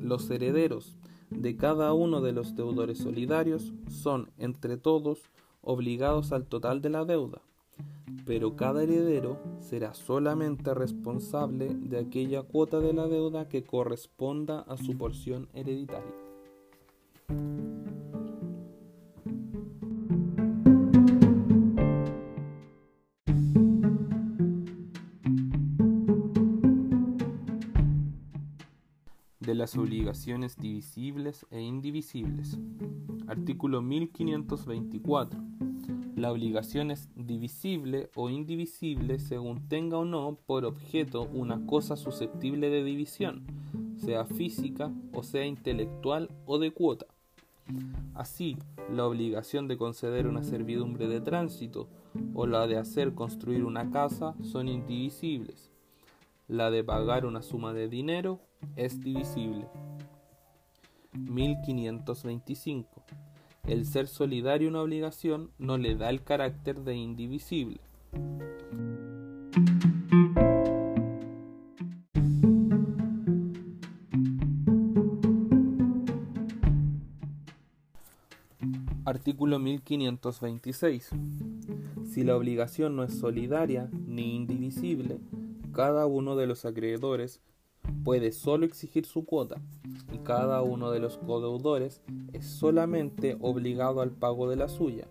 Los 0.00 0.28
herederos 0.28 0.96
de 1.30 1.56
cada 1.56 1.92
uno 1.92 2.20
de 2.20 2.32
los 2.32 2.56
deudores 2.56 2.98
solidarios 2.98 3.72
son, 3.88 4.32
entre 4.38 4.76
todos, 4.76 5.30
obligados 5.60 6.32
al 6.32 6.46
total 6.46 6.82
de 6.82 6.90
la 6.90 7.04
deuda, 7.04 7.42
pero 8.26 8.56
cada 8.56 8.82
heredero 8.82 9.38
será 9.60 9.94
solamente 9.94 10.74
responsable 10.74 11.72
de 11.72 12.00
aquella 12.00 12.42
cuota 12.42 12.80
de 12.80 12.92
la 12.92 13.06
deuda 13.06 13.48
que 13.48 13.62
corresponda 13.62 14.62
a 14.62 14.76
su 14.76 14.98
porción 14.98 15.48
hereditaria. 15.54 16.21
Las 29.62 29.76
obligaciones 29.76 30.56
divisibles 30.56 31.46
e 31.52 31.60
indivisibles. 31.60 32.58
Artículo 33.28 33.80
1524. 33.80 35.40
La 36.16 36.32
obligación 36.32 36.90
es 36.90 37.08
divisible 37.14 38.10
o 38.16 38.28
indivisible 38.28 39.20
según 39.20 39.68
tenga 39.68 39.98
o 39.98 40.04
no 40.04 40.36
por 40.46 40.64
objeto 40.64 41.28
una 41.32 41.64
cosa 41.64 41.94
susceptible 41.96 42.70
de 42.70 42.82
división, 42.82 43.44
sea 43.98 44.24
física 44.24 44.90
o 45.12 45.22
sea 45.22 45.46
intelectual 45.46 46.28
o 46.44 46.58
de 46.58 46.72
cuota. 46.72 47.06
Así, 48.14 48.56
la 48.90 49.06
obligación 49.06 49.68
de 49.68 49.76
conceder 49.76 50.26
una 50.26 50.42
servidumbre 50.42 51.06
de 51.06 51.20
tránsito 51.20 51.88
o 52.34 52.48
la 52.48 52.66
de 52.66 52.78
hacer 52.78 53.14
construir 53.14 53.62
una 53.62 53.92
casa 53.92 54.34
son 54.42 54.66
indivisibles. 54.66 55.70
La 56.48 56.72
de 56.72 56.82
pagar 56.82 57.24
una 57.26 57.42
suma 57.42 57.72
de 57.72 57.88
dinero 57.88 58.40
es 58.76 59.00
divisible. 59.00 59.66
1525. 61.12 63.02
El 63.64 63.86
ser 63.86 64.08
solidario 64.08 64.68
una 64.68 64.82
obligación 64.82 65.50
no 65.58 65.78
le 65.78 65.94
da 65.94 66.10
el 66.10 66.22
carácter 66.22 66.80
de 66.80 66.96
indivisible. 66.96 67.80
Artículo 79.04 79.58
1526. 79.58 81.10
Si 82.04 82.24
la 82.24 82.36
obligación 82.36 82.96
no 82.96 83.04
es 83.04 83.18
solidaria 83.18 83.88
ni 84.06 84.34
indivisible, 84.34 85.20
cada 85.72 86.06
uno 86.06 86.34
de 86.36 86.46
los 86.46 86.64
acreedores 86.64 87.40
puede 88.04 88.32
solo 88.32 88.66
exigir 88.66 89.06
su 89.06 89.24
cuota 89.24 89.60
y 90.12 90.18
cada 90.18 90.62
uno 90.62 90.90
de 90.90 91.00
los 91.00 91.18
codeudores 91.18 92.02
es 92.32 92.46
solamente 92.46 93.36
obligado 93.40 94.00
al 94.00 94.10
pago 94.10 94.48
de 94.48 94.56
la 94.56 94.68
suya. 94.68 95.06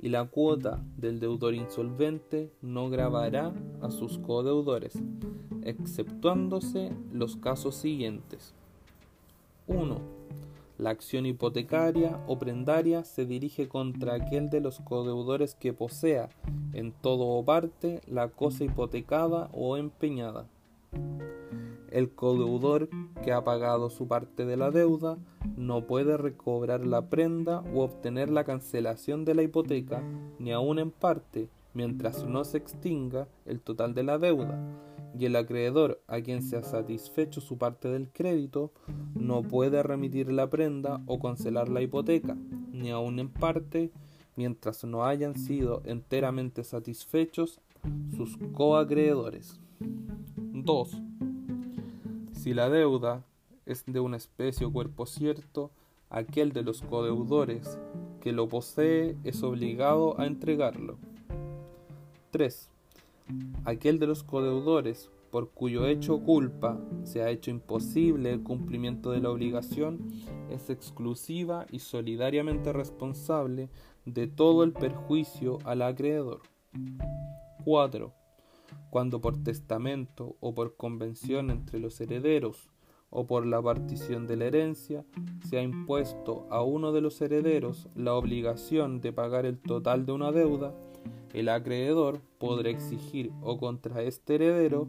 Y 0.00 0.10
la 0.10 0.26
cuota 0.26 0.84
del 0.98 1.18
deudor 1.18 1.54
insolvente 1.54 2.52
no 2.60 2.90
grabará 2.90 3.54
a 3.80 3.90
sus 3.90 4.18
codeudores, 4.18 4.98
exceptuándose 5.62 6.92
los 7.10 7.36
casos 7.36 7.74
siguientes. 7.76 8.54
1. 9.66 10.24
La 10.76 10.90
acción 10.90 11.24
hipotecaria 11.24 12.20
o 12.26 12.38
prendaria 12.38 13.04
se 13.04 13.24
dirige 13.24 13.68
contra 13.68 14.14
aquel 14.14 14.50
de 14.50 14.60
los 14.60 14.80
codeudores 14.80 15.54
que 15.54 15.72
posea 15.72 16.28
en 16.72 16.92
todo 16.92 17.28
o 17.28 17.44
parte 17.44 18.00
la 18.06 18.28
cosa 18.28 18.64
hipotecada 18.64 19.48
o 19.52 19.76
empeñada. 19.76 20.46
El 21.94 22.10
codeudor 22.10 22.88
que 23.22 23.30
ha 23.30 23.44
pagado 23.44 23.88
su 23.88 24.08
parte 24.08 24.44
de 24.44 24.56
la 24.56 24.72
deuda 24.72 25.16
no 25.56 25.86
puede 25.86 26.16
recobrar 26.16 26.84
la 26.84 27.08
prenda 27.08 27.62
u 27.72 27.82
obtener 27.82 28.30
la 28.30 28.42
cancelación 28.42 29.24
de 29.24 29.36
la 29.36 29.44
hipoteca, 29.44 30.02
ni 30.40 30.50
aun 30.50 30.80
en 30.80 30.90
parte, 30.90 31.48
mientras 31.72 32.24
no 32.24 32.44
se 32.44 32.58
extinga 32.58 33.28
el 33.46 33.60
total 33.60 33.94
de 33.94 34.02
la 34.02 34.18
deuda, 34.18 34.60
y 35.16 35.26
el 35.26 35.36
acreedor 35.36 36.02
a 36.08 36.20
quien 36.20 36.42
se 36.42 36.56
ha 36.56 36.64
satisfecho 36.64 37.40
su 37.40 37.58
parte 37.58 37.86
del 37.86 38.08
crédito 38.08 38.72
no 39.14 39.42
puede 39.42 39.80
remitir 39.84 40.32
la 40.32 40.50
prenda 40.50 41.00
o 41.06 41.20
cancelar 41.20 41.68
la 41.68 41.80
hipoteca, 41.80 42.36
ni 42.72 42.90
aun 42.90 43.20
en 43.20 43.28
parte, 43.28 43.92
mientras 44.34 44.82
no 44.82 45.04
hayan 45.04 45.36
sido 45.36 45.80
enteramente 45.84 46.64
satisfechos 46.64 47.60
sus 48.16 48.36
coacreedores. 48.52 49.60
2. 50.36 51.13
Si 52.44 52.52
la 52.52 52.68
deuda 52.68 53.24
es 53.64 53.86
de 53.86 54.00
una 54.00 54.18
especie 54.18 54.66
o 54.66 54.70
cuerpo 54.70 55.06
cierto, 55.06 55.70
aquel 56.10 56.52
de 56.52 56.62
los 56.62 56.82
codeudores 56.82 57.78
que 58.20 58.32
lo 58.32 58.50
posee 58.50 59.16
es 59.24 59.42
obligado 59.42 60.20
a 60.20 60.26
entregarlo. 60.26 60.98
3. 62.32 62.68
Aquel 63.64 63.98
de 63.98 64.08
los 64.08 64.24
codeudores 64.24 65.10
por 65.30 65.52
cuyo 65.52 65.86
hecho 65.86 66.16
o 66.16 66.22
culpa 66.22 66.78
se 67.04 67.22
ha 67.22 67.30
hecho 67.30 67.50
imposible 67.50 68.30
el 68.34 68.42
cumplimiento 68.42 69.10
de 69.12 69.20
la 69.20 69.30
obligación 69.30 70.06
es 70.50 70.68
exclusiva 70.68 71.64
y 71.70 71.78
solidariamente 71.78 72.74
responsable 72.74 73.70
de 74.04 74.26
todo 74.26 74.64
el 74.64 74.74
perjuicio 74.74 75.60
al 75.64 75.80
acreedor. 75.80 76.42
4. 77.64 78.12
Cuando 78.90 79.20
por 79.20 79.42
testamento 79.42 80.36
o 80.40 80.54
por 80.54 80.76
convención 80.76 81.50
entre 81.50 81.80
los 81.80 82.00
herederos 82.00 82.70
o 83.10 83.26
por 83.26 83.46
la 83.46 83.62
partición 83.62 84.26
de 84.26 84.36
la 84.36 84.46
herencia 84.46 85.04
se 85.48 85.58
ha 85.58 85.62
impuesto 85.62 86.46
a 86.50 86.62
uno 86.62 86.92
de 86.92 87.00
los 87.00 87.20
herederos 87.20 87.88
la 87.94 88.14
obligación 88.14 89.00
de 89.00 89.12
pagar 89.12 89.46
el 89.46 89.58
total 89.58 90.04
de 90.04 90.12
una 90.12 90.32
deuda, 90.32 90.74
el 91.32 91.48
acreedor 91.48 92.20
podrá 92.38 92.70
exigir 92.70 93.32
o 93.42 93.58
contra 93.58 94.02
este 94.02 94.36
heredero 94.36 94.88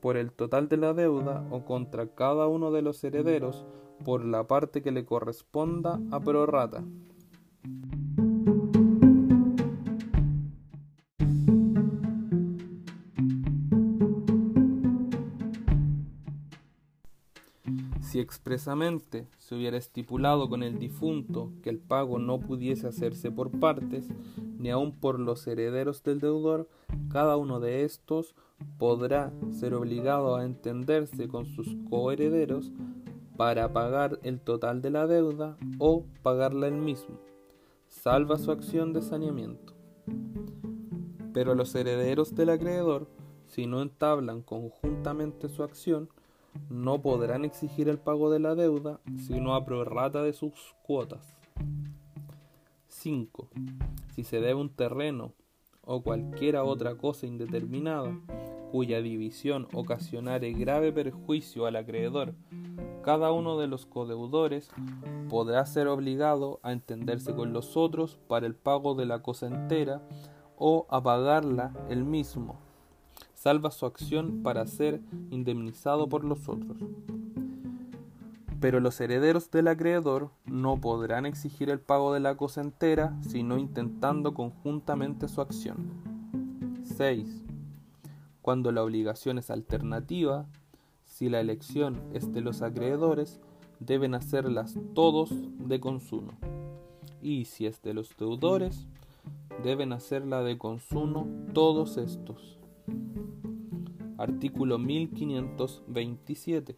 por 0.00 0.16
el 0.16 0.32
total 0.32 0.68
de 0.68 0.76
la 0.76 0.94
deuda 0.94 1.46
o 1.50 1.64
contra 1.64 2.06
cada 2.08 2.48
uno 2.48 2.72
de 2.72 2.82
los 2.82 3.02
herederos 3.04 3.64
por 4.04 4.24
la 4.24 4.46
parte 4.46 4.82
que 4.82 4.90
le 4.90 5.04
corresponda 5.04 6.00
a 6.10 6.20
prorrata. 6.20 6.84
Expresamente 18.22 19.26
se 19.38 19.54
hubiera 19.54 19.76
estipulado 19.76 20.48
con 20.48 20.62
el 20.62 20.78
difunto 20.78 21.52
que 21.62 21.70
el 21.70 21.78
pago 21.78 22.18
no 22.18 22.40
pudiese 22.40 22.86
hacerse 22.86 23.30
por 23.30 23.50
partes, 23.50 24.08
ni 24.58 24.70
aun 24.70 24.92
por 24.92 25.18
los 25.18 25.46
herederos 25.46 26.02
del 26.02 26.20
deudor, 26.20 26.68
cada 27.10 27.36
uno 27.36 27.60
de 27.60 27.84
estos 27.84 28.34
podrá 28.78 29.32
ser 29.50 29.74
obligado 29.74 30.36
a 30.36 30.44
entenderse 30.44 31.28
con 31.28 31.46
sus 31.46 31.76
coherederos 31.90 32.72
para 33.36 33.72
pagar 33.72 34.18
el 34.22 34.40
total 34.40 34.82
de 34.82 34.90
la 34.90 35.06
deuda 35.06 35.56
o 35.78 36.04
pagarla 36.22 36.68
él 36.68 36.74
mismo, 36.74 37.18
salva 37.88 38.38
su 38.38 38.50
acción 38.50 38.92
de 38.92 39.02
saneamiento. 39.02 39.74
Pero 41.32 41.54
los 41.54 41.74
herederos 41.74 42.34
del 42.34 42.50
acreedor, 42.50 43.08
si 43.46 43.66
no 43.66 43.82
entablan 43.82 44.42
conjuntamente 44.42 45.48
su 45.48 45.62
acción, 45.62 46.08
no 46.68 47.02
podrán 47.02 47.44
exigir 47.44 47.88
el 47.88 47.98
pago 47.98 48.30
de 48.30 48.38
la 48.38 48.54
deuda 48.54 49.00
sino 49.16 49.54
a 49.54 49.64
prorrata 49.64 50.22
de 50.22 50.32
sus 50.32 50.74
cuotas. 50.82 51.36
5. 52.88 53.48
Si 54.14 54.24
se 54.24 54.40
debe 54.40 54.54
un 54.54 54.70
terreno 54.70 55.32
o 55.84 56.02
cualquiera 56.02 56.64
otra 56.64 56.96
cosa 56.96 57.26
indeterminada, 57.26 58.16
cuya 58.70 59.02
división 59.02 59.68
ocasionare 59.72 60.52
grave 60.52 60.92
perjuicio 60.92 61.66
al 61.66 61.76
acreedor, 61.76 62.34
cada 63.02 63.32
uno 63.32 63.58
de 63.58 63.66
los 63.66 63.86
codeudores 63.86 64.70
podrá 65.28 65.66
ser 65.66 65.88
obligado 65.88 66.60
a 66.62 66.72
entenderse 66.72 67.34
con 67.34 67.52
los 67.52 67.76
otros 67.76 68.18
para 68.28 68.46
el 68.46 68.54
pago 68.54 68.94
de 68.94 69.06
la 69.06 69.22
cosa 69.22 69.46
entera 69.46 70.00
o 70.56 70.86
a 70.88 71.02
pagarla 71.02 71.72
él 71.90 72.04
mismo 72.04 72.60
salva 73.42 73.72
su 73.72 73.86
acción 73.86 74.44
para 74.44 74.64
ser 74.68 75.00
indemnizado 75.30 76.08
por 76.08 76.22
los 76.22 76.48
otros. 76.48 76.78
Pero 78.60 78.78
los 78.78 79.00
herederos 79.00 79.50
del 79.50 79.66
acreedor 79.66 80.30
no 80.46 80.80
podrán 80.80 81.26
exigir 81.26 81.68
el 81.68 81.80
pago 81.80 82.14
de 82.14 82.20
la 82.20 82.36
cosa 82.36 82.60
entera, 82.60 83.18
sino 83.22 83.58
intentando 83.58 84.32
conjuntamente 84.32 85.26
su 85.26 85.40
acción. 85.40 85.90
6. 86.84 87.42
Cuando 88.42 88.70
la 88.70 88.84
obligación 88.84 89.38
es 89.38 89.50
alternativa, 89.50 90.46
si 91.04 91.28
la 91.28 91.40
elección 91.40 92.00
es 92.12 92.32
de 92.32 92.42
los 92.42 92.62
acreedores, 92.62 93.40
deben 93.80 94.14
hacerlas 94.14 94.78
todos 94.94 95.30
de 95.58 95.80
consumo. 95.80 96.34
Y 97.20 97.46
si 97.46 97.66
es 97.66 97.82
de 97.82 97.92
los 97.92 98.16
deudores, 98.16 98.86
deben 99.64 99.92
hacerla 99.92 100.44
de 100.44 100.58
consumo 100.58 101.26
todos 101.52 101.96
estos. 101.96 102.61
Artículo 104.18 104.78
1527. 104.78 106.76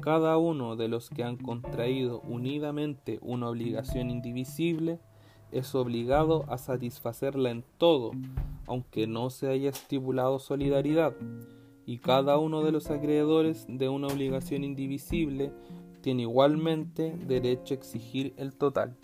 Cada 0.00 0.38
uno 0.38 0.76
de 0.76 0.88
los 0.88 1.10
que 1.10 1.24
han 1.24 1.36
contraído 1.36 2.20
unidamente 2.20 3.18
una 3.20 3.48
obligación 3.48 4.10
indivisible 4.10 5.00
es 5.50 5.74
obligado 5.74 6.44
a 6.48 6.58
satisfacerla 6.58 7.50
en 7.50 7.64
todo, 7.78 8.12
aunque 8.66 9.06
no 9.06 9.30
se 9.30 9.48
haya 9.48 9.70
estipulado 9.70 10.38
solidaridad, 10.38 11.14
y 11.84 11.98
cada 11.98 12.38
uno 12.38 12.62
de 12.62 12.72
los 12.72 12.90
acreedores 12.90 13.66
de 13.68 13.88
una 13.88 14.08
obligación 14.08 14.62
indivisible 14.62 15.52
tiene 16.00 16.22
igualmente 16.22 17.16
derecho 17.26 17.74
a 17.74 17.76
exigir 17.76 18.34
el 18.36 18.52
total. 18.52 18.96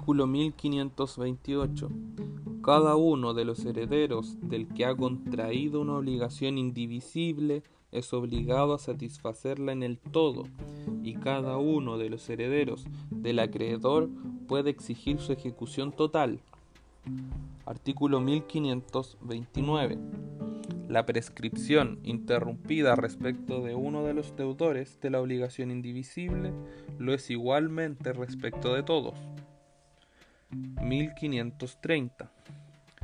Artículo 0.00 0.26
1528. 0.26 1.90
Cada 2.64 2.96
uno 2.96 3.34
de 3.34 3.44
los 3.44 3.66
herederos 3.66 4.38
del 4.40 4.66
que 4.66 4.86
ha 4.86 4.94
contraído 4.94 5.82
una 5.82 5.96
obligación 5.96 6.56
indivisible 6.56 7.62
es 7.92 8.14
obligado 8.14 8.72
a 8.72 8.78
satisfacerla 8.78 9.72
en 9.72 9.82
el 9.82 9.98
todo, 9.98 10.44
y 11.02 11.16
cada 11.16 11.58
uno 11.58 11.98
de 11.98 12.08
los 12.08 12.30
herederos 12.30 12.86
del 13.10 13.40
acreedor 13.40 14.08
puede 14.48 14.70
exigir 14.70 15.18
su 15.18 15.34
ejecución 15.34 15.92
total. 15.92 16.40
Artículo 17.66 18.20
1529. 18.20 19.98
La 20.88 21.04
prescripción 21.04 22.00
interrumpida 22.04 22.96
respecto 22.96 23.60
de 23.60 23.74
uno 23.74 24.02
de 24.04 24.14
los 24.14 24.34
deudores 24.34 24.98
de 25.02 25.10
la 25.10 25.20
obligación 25.20 25.70
indivisible 25.70 26.54
lo 26.98 27.12
es 27.12 27.30
igualmente 27.30 28.14
respecto 28.14 28.72
de 28.72 28.82
todos. 28.82 29.14
1530. 30.50 32.30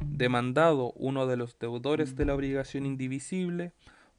Demandado 0.05 0.93
uno 0.93 1.27
de 1.27 1.37
los 1.37 1.59
deudores 1.59 2.17
de 2.17 2.27
la 2.27 2.35
obligación 2.35 2.87
indivisible, 2.87 3.73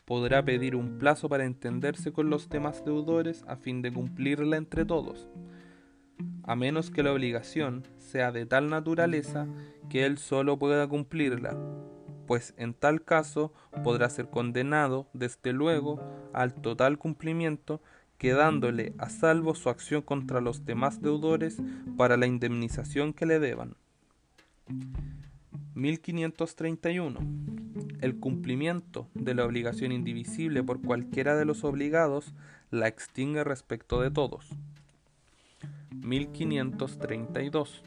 podrá 0.05 0.43
pedir 0.43 0.75
un 0.75 0.97
plazo 0.97 1.27
para 1.27 1.45
entenderse 1.45 2.13
con 2.13 2.29
los 2.29 2.47
demás 2.47 2.85
deudores 2.85 3.43
a 3.47 3.57
fin 3.57 3.81
de 3.81 3.91
cumplirla 3.91 4.55
entre 4.55 4.85
todos, 4.85 5.27
a 6.43 6.55
menos 6.55 6.89
que 6.89 7.03
la 7.03 7.11
obligación 7.11 7.83
sea 7.97 8.31
de 8.31 8.45
tal 8.45 8.69
naturaleza 8.69 9.47
que 9.89 10.05
él 10.05 10.17
solo 10.17 10.57
pueda 10.57 10.87
cumplirla, 10.87 11.57
pues 12.25 12.53
en 12.57 12.73
tal 12.73 13.03
caso 13.03 13.53
podrá 13.83 14.09
ser 14.09 14.29
condenado, 14.29 15.09
desde 15.13 15.51
luego, 15.51 16.01
al 16.33 16.53
total 16.53 16.97
cumplimiento 16.97 17.81
quedándole 18.17 18.93
a 18.97 19.09
salvo 19.09 19.55
su 19.55 19.69
acción 19.69 20.01
contra 20.01 20.41
los 20.41 20.65
demás 20.65 21.01
deudores 21.01 21.57
para 21.97 22.17
la 22.17 22.27
indemnización 22.27 23.13
que 23.13 23.25
le 23.25 23.39
deban. 23.39 23.75
1531. 25.75 27.19
El 28.01 28.19
cumplimiento 28.19 29.07
de 29.13 29.35
la 29.35 29.45
obligación 29.45 29.91
indivisible 29.91 30.63
por 30.63 30.81
cualquiera 30.81 31.35
de 31.35 31.45
los 31.45 31.63
obligados 31.63 32.33
la 32.71 32.87
extingue 32.87 33.43
respecto 33.43 34.01
de 34.01 34.11
todos. 34.11 34.49
1532. 36.01 37.83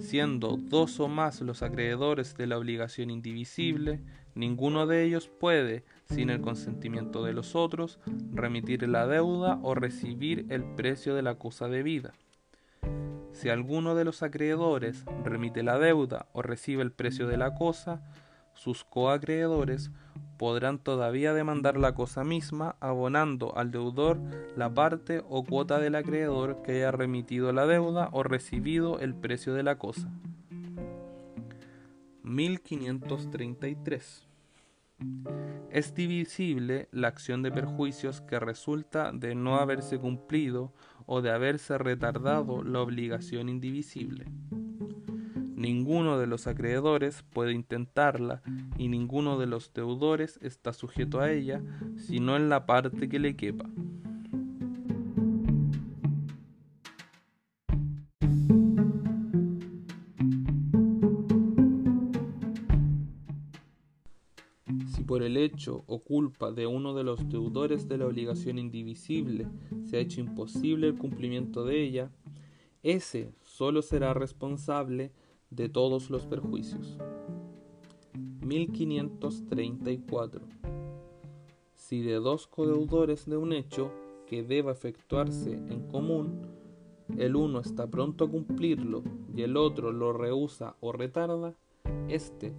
Siendo 0.00 0.56
dos 0.56 0.98
o 0.98 1.08
más 1.08 1.40
los 1.40 1.62
acreedores 1.62 2.36
de 2.36 2.46
la 2.48 2.58
obligación 2.58 3.10
indivisible, 3.10 4.00
ninguno 4.34 4.86
de 4.86 5.04
ellos 5.04 5.28
puede, 5.28 5.84
sin 6.10 6.30
el 6.30 6.40
consentimiento 6.40 7.24
de 7.24 7.32
los 7.32 7.54
otros, 7.54 7.98
remitir 8.32 8.88
la 8.88 9.06
deuda 9.06 9.58
o 9.62 9.74
recibir 9.74 10.46
el 10.50 10.64
precio 10.64 11.14
de 11.14 11.22
la 11.22 11.36
cosa 11.36 11.68
debida. 11.68 12.12
Si 13.32 13.48
alguno 13.48 13.94
de 13.94 14.04
los 14.04 14.22
acreedores 14.22 15.04
remite 15.24 15.62
la 15.62 15.78
deuda 15.78 16.26
o 16.32 16.42
recibe 16.42 16.82
el 16.82 16.92
precio 16.92 17.26
de 17.26 17.36
la 17.36 17.54
cosa, 17.54 18.02
sus 18.54 18.84
coacreedores 18.84 19.90
podrán 20.38 20.78
todavía 20.78 21.34
demandar 21.34 21.76
la 21.76 21.94
cosa 21.94 22.22
misma 22.22 22.76
abonando 22.80 23.56
al 23.56 23.72
deudor 23.72 24.20
la 24.56 24.72
parte 24.72 25.24
o 25.28 25.44
cuota 25.44 25.80
del 25.80 25.96
acreedor 25.96 26.62
que 26.62 26.72
haya 26.72 26.92
remitido 26.92 27.52
la 27.52 27.66
deuda 27.66 28.08
o 28.12 28.22
recibido 28.22 29.00
el 29.00 29.14
precio 29.14 29.54
de 29.54 29.64
la 29.64 29.78
cosa. 29.78 30.08
1533 32.22 34.28
es 35.70 35.94
divisible 35.94 36.88
la 36.92 37.08
acción 37.08 37.42
de 37.42 37.50
perjuicios 37.50 38.20
que 38.20 38.38
resulta 38.38 39.10
de 39.12 39.34
no 39.34 39.56
haberse 39.56 39.98
cumplido 39.98 40.72
o 41.06 41.20
de 41.20 41.30
haberse 41.30 41.78
retardado 41.78 42.62
la 42.62 42.80
obligación 42.80 43.48
indivisible. 43.48 44.26
Ninguno 45.56 46.18
de 46.18 46.26
los 46.26 46.46
acreedores 46.46 47.24
puede 47.32 47.52
intentarla 47.52 48.42
y 48.76 48.88
ninguno 48.88 49.38
de 49.38 49.46
los 49.46 49.72
deudores 49.72 50.38
está 50.42 50.72
sujeto 50.72 51.20
a 51.20 51.32
ella, 51.32 51.62
sino 51.96 52.36
en 52.36 52.48
la 52.48 52.66
parte 52.66 53.08
que 53.08 53.18
le 53.18 53.34
quepa. 53.34 53.68
Por 65.14 65.22
el 65.22 65.36
hecho 65.36 65.84
o 65.86 66.00
culpa 66.00 66.50
de 66.50 66.66
uno 66.66 66.92
de 66.92 67.04
los 67.04 67.28
deudores 67.28 67.86
de 67.86 67.98
la 67.98 68.06
obligación 68.06 68.58
indivisible 68.58 69.46
se 69.84 69.96
ha 69.96 70.00
hecho 70.00 70.18
imposible 70.20 70.88
el 70.88 70.98
cumplimiento 70.98 71.64
de 71.64 71.84
ella, 71.84 72.10
ese 72.82 73.32
solo 73.44 73.80
será 73.82 74.12
responsable 74.12 75.12
de 75.50 75.68
todos 75.68 76.10
los 76.10 76.26
perjuicios. 76.26 76.98
1534. 78.44 80.40
Si 81.76 82.02
de 82.02 82.14
dos 82.14 82.48
codeudores 82.48 83.24
de 83.26 83.36
un 83.36 83.52
hecho 83.52 83.92
que 84.26 84.42
deba 84.42 84.72
efectuarse 84.72 85.52
en 85.52 85.86
común, 85.86 86.40
el 87.16 87.36
uno 87.36 87.60
está 87.60 87.86
pronto 87.86 88.24
a 88.24 88.28
cumplirlo 88.28 89.04
y 89.32 89.42
el 89.42 89.56
otro 89.56 89.92
lo 89.92 90.12
rehúsa 90.12 90.74
o 90.80 90.90
retarda, 90.90 91.54
éste 92.08 92.52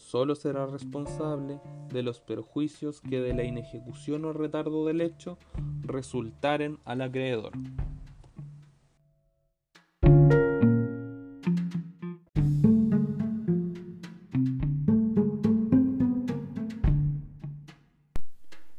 solo 0.00 0.34
será 0.34 0.66
responsable 0.66 1.60
de 1.92 2.02
los 2.02 2.20
perjuicios 2.20 3.00
que 3.00 3.20
de 3.20 3.34
la 3.34 3.44
inejecución 3.44 4.24
o 4.24 4.32
retardo 4.32 4.86
del 4.86 5.02
hecho 5.02 5.38
resultaren 5.82 6.78
al 6.84 7.02
acreedor. 7.02 7.52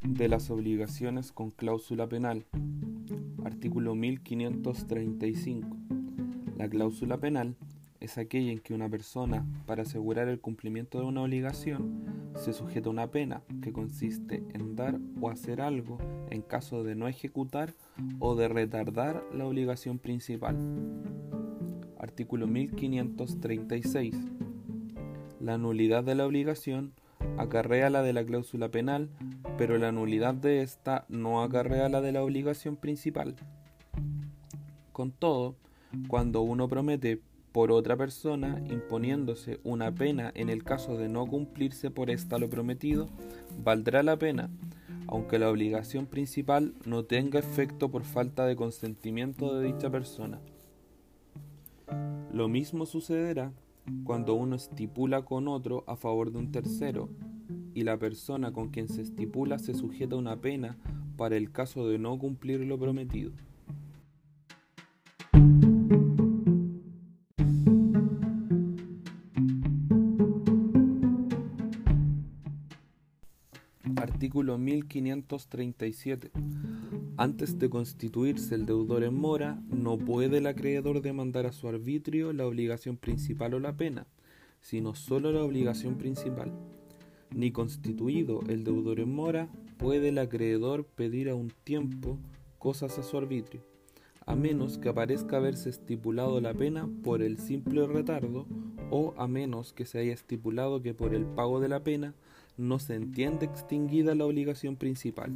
de 0.01 0.27
las 0.27 0.51
obligaciones 0.51 1.31
con 1.31 1.49
cláusula 1.49 2.07
penal. 2.07 2.45
Artículo 3.43 3.95
1535. 3.95 5.67
La 6.57 6.69
cláusula 6.69 7.17
penal 7.17 7.55
es 8.01 8.17
aquella 8.17 8.51
en 8.51 8.59
que 8.59 8.73
una 8.73 8.89
persona, 8.89 9.45
para 9.65 9.83
asegurar 9.83 10.27
el 10.27 10.41
cumplimiento 10.41 10.99
de 10.99 11.05
una 11.05 11.21
obligación, 11.21 12.33
se 12.35 12.51
sujeta 12.51 12.89
a 12.89 12.91
una 12.91 13.11
pena 13.11 13.43
que 13.61 13.71
consiste 13.71 14.43
en 14.53 14.75
dar 14.75 14.99
o 15.21 15.29
hacer 15.29 15.61
algo 15.61 15.97
en 16.29 16.41
caso 16.41 16.83
de 16.83 16.95
no 16.95 17.07
ejecutar 17.07 17.73
o 18.19 18.35
de 18.35 18.49
retardar 18.49 19.23
la 19.33 19.45
obligación 19.45 19.99
principal. 19.99 20.57
Artículo 21.97 22.47
1536. 22.47 24.15
La 25.39 25.57
nulidad 25.57 26.03
de 26.03 26.15
la 26.15 26.25
obligación 26.25 26.91
acarrea 27.37 27.89
la 27.89 28.01
de 28.01 28.11
la 28.13 28.25
cláusula 28.25 28.69
penal 28.69 29.09
pero 29.61 29.77
la 29.77 29.91
nulidad 29.91 30.33
de 30.33 30.63
esta 30.63 31.05
no 31.07 31.43
acarrea 31.43 31.87
la 31.87 32.01
de 32.01 32.11
la 32.11 32.23
obligación 32.23 32.75
principal. 32.75 33.35
Con 34.91 35.11
todo, 35.11 35.55
cuando 36.07 36.41
uno 36.41 36.67
promete 36.67 37.21
por 37.51 37.71
otra 37.71 37.97
persona 37.97 38.63
imponiéndose 38.69 39.59
una 39.63 39.93
pena 39.93 40.31
en 40.35 40.49
el 40.49 40.63
caso 40.63 40.97
de 40.97 41.09
no 41.09 41.25
cumplirse 41.25 41.91
por 41.91 42.09
esta 42.09 42.37
lo 42.37 42.49
prometido, 42.49 43.09
valdrá 43.63 44.03
la 44.03 44.17
pena, 44.17 44.49
aunque 45.07 45.39
la 45.39 45.49
obligación 45.49 46.05
principal 46.05 46.73
no 46.85 47.03
tenga 47.03 47.39
efecto 47.39 47.89
por 47.89 48.03
falta 48.03 48.45
de 48.45 48.55
consentimiento 48.55 49.53
de 49.53 49.67
dicha 49.67 49.89
persona. 49.89 50.39
Lo 52.31 52.47
mismo 52.47 52.85
sucederá 52.85 53.51
cuando 54.05 54.35
uno 54.35 54.55
estipula 54.55 55.23
con 55.23 55.47
otro 55.47 55.83
a 55.87 55.97
favor 55.97 56.31
de 56.31 56.37
un 56.37 56.51
tercero 56.51 57.09
y 57.73 57.83
la 57.83 57.97
persona 57.97 58.53
con 58.53 58.69
quien 58.69 58.87
se 58.87 59.01
estipula 59.01 59.59
se 59.59 59.73
sujeta 59.73 60.15
a 60.15 60.19
una 60.19 60.39
pena 60.39 60.77
para 61.17 61.35
el 61.35 61.51
caso 61.51 61.87
de 61.89 61.99
no 61.99 62.17
cumplir 62.17 62.61
lo 62.61 62.79
prometido. 62.79 63.31
Artículo 74.31 74.57
1537. 74.57 76.31
Antes 77.17 77.59
de 77.59 77.69
constituirse 77.69 78.55
el 78.55 78.65
deudor 78.65 79.03
en 79.03 79.13
mora, 79.13 79.61
no 79.67 79.97
puede 79.97 80.37
el 80.37 80.47
acreedor 80.47 81.01
demandar 81.01 81.45
a 81.45 81.51
su 81.51 81.67
arbitrio 81.67 82.31
la 82.31 82.47
obligación 82.47 82.95
principal 82.95 83.55
o 83.55 83.59
la 83.59 83.75
pena, 83.75 84.07
sino 84.61 84.95
solo 84.95 85.33
la 85.33 85.43
obligación 85.43 85.97
principal 85.97 86.53
ni 87.31 87.51
constituido 87.51 88.39
el 88.47 88.63
deudor 88.63 89.01
en 89.01 89.13
mora, 89.13 89.49
puede 89.75 90.07
el 90.07 90.17
acreedor 90.17 90.85
pedir 90.85 91.29
a 91.29 91.35
un 91.35 91.51
tiempo 91.65 92.17
cosas 92.57 92.97
a 92.99 93.03
su 93.03 93.17
arbitrio, 93.17 93.61
a 94.25 94.37
menos 94.37 94.77
que 94.77 94.87
aparezca 94.87 95.35
haberse 95.35 95.69
estipulado 95.69 96.39
la 96.39 96.53
pena 96.53 96.87
por 97.03 97.21
el 97.21 97.37
simple 97.37 97.85
retardo 97.85 98.47
o 98.91 99.13
a 99.17 99.27
menos 99.27 99.73
que 99.73 99.85
se 99.85 99.99
haya 99.99 100.13
estipulado 100.13 100.81
que 100.81 100.93
por 100.93 101.13
el 101.13 101.25
pago 101.25 101.59
de 101.59 101.67
la 101.67 101.83
pena 101.83 102.15
no 102.61 102.79
se 102.79 102.95
entiende 102.95 103.45
extinguida 103.45 104.15
la 104.15 104.25
obligación 104.25 104.75
principal. 104.75 105.33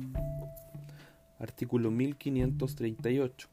Artículo 1.40 1.92
1538. 1.92 3.50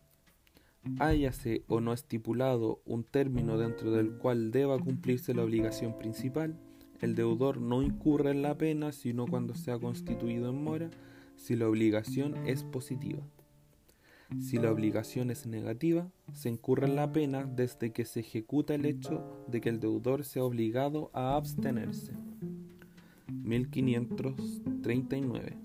Háyase 0.99 1.65
o 1.69 1.81
no 1.81 1.93
estipulado 1.93 2.81
un 2.85 3.05
término 3.05 3.59
dentro 3.59 3.93
del 3.93 4.13
cual 4.19 4.51
deba 4.51 4.79
cumplirse 4.79 5.35
la 5.35 5.45
obligación 5.45 5.99
principal, 5.99 6.59
el 7.01 7.17
deudor 7.17 7.61
no 7.61 7.83
incurre 7.83 8.31
en 8.31 8.43
la 8.43 8.57
pena 8.57 8.93
sino 8.93 9.27
cuando 9.27 9.55
se 9.55 9.73
ha 9.73 9.79
constituido 9.79 10.51
en 10.51 10.63
mora 10.63 10.91
si 11.37 11.57
la 11.57 11.69
obligación 11.69 12.37
es 12.47 12.63
positiva. 12.63 13.23
Si 14.41 14.57
la 14.57 14.71
obligación 14.71 15.31
es 15.31 15.47
negativa, 15.47 16.11
se 16.33 16.49
incurre 16.49 16.87
en 16.87 16.97
la 16.97 17.13
pena 17.13 17.45
desde 17.45 17.93
que 17.93 18.05
se 18.05 18.21
ejecuta 18.21 18.75
el 18.75 18.87
hecho 18.87 19.45
de 19.49 19.61
que 19.61 19.69
el 19.69 19.81
deudor 19.81 20.25
sea 20.25 20.45
obligado 20.45 21.11
a 21.13 21.37
abstenerse. 21.37 22.13
1539. 23.43 25.59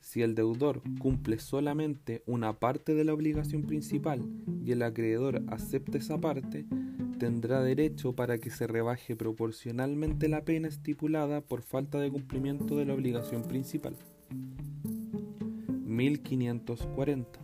Si 0.00 0.22
el 0.22 0.34
deudor 0.34 0.82
cumple 0.98 1.38
solamente 1.38 2.24
una 2.26 2.58
parte 2.58 2.94
de 2.94 3.04
la 3.04 3.14
obligación 3.14 3.62
principal 3.62 4.28
y 4.64 4.72
el 4.72 4.82
acreedor 4.82 5.44
acepta 5.46 5.98
esa 5.98 6.20
parte, 6.20 6.66
tendrá 7.20 7.62
derecho 7.62 8.14
para 8.14 8.38
que 8.38 8.50
se 8.50 8.66
rebaje 8.66 9.14
proporcionalmente 9.14 10.28
la 10.28 10.44
pena 10.44 10.66
estipulada 10.68 11.42
por 11.42 11.62
falta 11.62 12.00
de 12.00 12.10
cumplimiento 12.10 12.76
de 12.76 12.86
la 12.86 12.94
obligación 12.94 13.42
principal. 13.42 13.94
1540. 15.84 17.38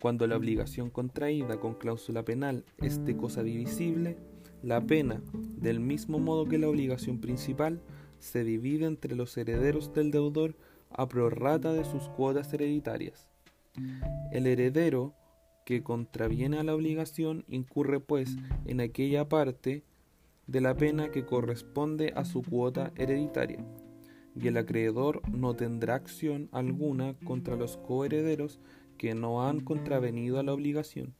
Cuando 0.00 0.26
la 0.26 0.36
obligación 0.36 0.90
contraída 0.90 1.60
con 1.60 1.74
cláusula 1.74 2.24
penal 2.24 2.64
es 2.78 3.04
de 3.04 3.16
cosa 3.16 3.44
divisible, 3.44 4.16
la 4.62 4.80
pena, 4.80 5.20
del 5.56 5.80
mismo 5.80 6.18
modo 6.18 6.46
que 6.46 6.58
la 6.58 6.68
obligación 6.68 7.18
principal, 7.18 7.80
se 8.18 8.44
divide 8.44 8.86
entre 8.86 9.16
los 9.16 9.36
herederos 9.36 9.92
del 9.92 10.10
deudor 10.10 10.54
a 10.90 11.08
prorrata 11.08 11.72
de 11.72 11.84
sus 11.84 12.08
cuotas 12.10 12.52
hereditarias. 12.52 13.28
El 14.30 14.46
heredero 14.46 15.14
que 15.64 15.82
contraviene 15.82 16.58
a 16.58 16.64
la 16.64 16.74
obligación 16.74 17.44
incurre 17.48 18.00
pues 18.00 18.36
en 18.66 18.80
aquella 18.80 19.28
parte 19.28 19.84
de 20.46 20.60
la 20.60 20.76
pena 20.76 21.10
que 21.10 21.24
corresponde 21.24 22.12
a 22.14 22.24
su 22.24 22.42
cuota 22.42 22.92
hereditaria, 22.96 23.64
y 24.34 24.48
el 24.48 24.56
acreedor 24.56 25.22
no 25.30 25.54
tendrá 25.54 25.94
acción 25.94 26.48
alguna 26.52 27.14
contra 27.24 27.56
los 27.56 27.76
coherederos 27.76 28.60
que 28.98 29.14
no 29.14 29.46
han 29.46 29.60
contravenido 29.60 30.38
a 30.38 30.42
la 30.42 30.52
obligación. 30.52 31.14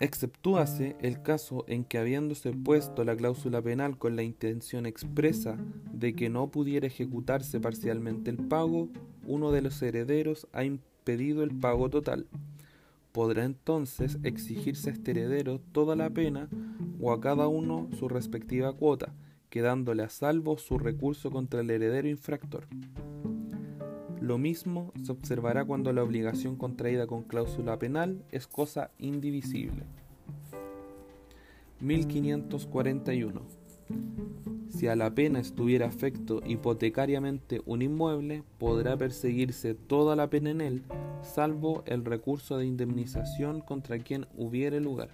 Exceptúase 0.00 0.96
el 1.00 1.22
caso 1.22 1.64
en 1.68 1.84
que 1.84 1.98
habiéndose 1.98 2.52
puesto 2.52 3.04
la 3.04 3.16
cláusula 3.16 3.62
penal 3.62 3.96
con 3.96 4.16
la 4.16 4.24
intención 4.24 4.86
expresa 4.86 5.56
de 5.92 6.14
que 6.14 6.28
no 6.28 6.48
pudiera 6.48 6.86
ejecutarse 6.86 7.60
parcialmente 7.60 8.30
el 8.30 8.38
pago, 8.38 8.88
uno 9.24 9.52
de 9.52 9.62
los 9.62 9.80
herederos 9.82 10.48
ha 10.52 10.62
pedido 11.04 11.44
el 11.44 11.54
pago 11.54 11.90
total. 11.90 12.26
Podrá 13.12 13.44
entonces 13.44 14.18
exigirse 14.24 14.90
a 14.90 14.92
este 14.94 15.12
heredero 15.12 15.60
toda 15.70 15.94
la 15.94 16.10
pena 16.10 16.48
o 17.00 17.12
a 17.12 17.20
cada 17.20 17.46
uno 17.46 17.88
su 17.96 18.08
respectiva 18.08 18.72
cuota, 18.72 19.14
quedándole 19.48 20.02
a 20.02 20.10
salvo 20.10 20.58
su 20.58 20.78
recurso 20.78 21.30
contra 21.30 21.60
el 21.60 21.70
heredero 21.70 22.08
infractor. 22.08 22.66
Lo 24.24 24.38
mismo 24.38 24.90
se 25.02 25.12
observará 25.12 25.66
cuando 25.66 25.92
la 25.92 26.02
obligación 26.02 26.56
contraída 26.56 27.06
con 27.06 27.24
cláusula 27.24 27.78
penal 27.78 28.24
es 28.32 28.46
cosa 28.46 28.90
indivisible. 28.98 29.84
1541. 31.80 33.42
Si 34.70 34.88
a 34.88 34.96
la 34.96 35.14
pena 35.14 35.40
estuviera 35.40 35.86
afecto 35.88 36.40
hipotecariamente 36.46 37.60
un 37.66 37.82
inmueble, 37.82 38.44
podrá 38.56 38.96
perseguirse 38.96 39.74
toda 39.74 40.16
la 40.16 40.30
pena 40.30 40.48
en 40.48 40.62
él, 40.62 40.84
salvo 41.20 41.84
el 41.84 42.02
recurso 42.02 42.56
de 42.56 42.64
indemnización 42.64 43.60
contra 43.60 43.98
quien 43.98 44.26
hubiere 44.38 44.80
lugar. 44.80 45.10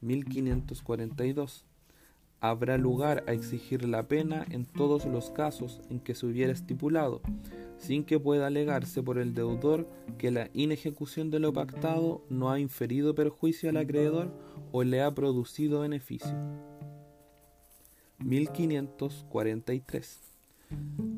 1542. 0.00 1.66
Habrá 2.42 2.76
lugar 2.76 3.24
a 3.28 3.32
exigir 3.34 3.88
la 3.88 4.08
pena 4.08 4.44
en 4.50 4.64
todos 4.64 5.06
los 5.06 5.30
casos 5.30 5.80
en 5.90 6.00
que 6.00 6.16
se 6.16 6.26
hubiera 6.26 6.52
estipulado, 6.52 7.20
sin 7.78 8.02
que 8.02 8.18
pueda 8.18 8.48
alegarse 8.48 9.00
por 9.00 9.18
el 9.18 9.32
deudor 9.32 9.88
que 10.18 10.32
la 10.32 10.50
inejecución 10.52 11.30
de 11.30 11.38
lo 11.38 11.52
pactado 11.52 12.24
no 12.30 12.50
ha 12.50 12.58
inferido 12.58 13.14
perjuicio 13.14 13.70
al 13.70 13.76
acreedor 13.76 14.32
o 14.72 14.82
le 14.82 15.02
ha 15.02 15.14
producido 15.14 15.82
beneficio. 15.82 16.36
1543. 18.18 20.18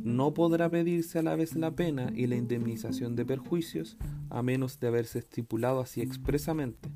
No 0.03 0.35
podrá 0.35 0.69
pedirse 0.69 1.21
a 1.21 1.23
la 1.23 1.37
vez 1.37 1.57
la 1.57 1.71
pena 1.71 2.13
y 2.15 2.27
la 2.27 2.37
indemnización 2.37 3.17
de 3.17 3.25
perjuicios 3.25 3.97
a 4.29 4.43
menos 4.43 4.79
de 4.79 4.89
haberse 4.89 5.21
estipulado 5.21 5.81
así 5.81 6.03
expresamente, 6.03 6.91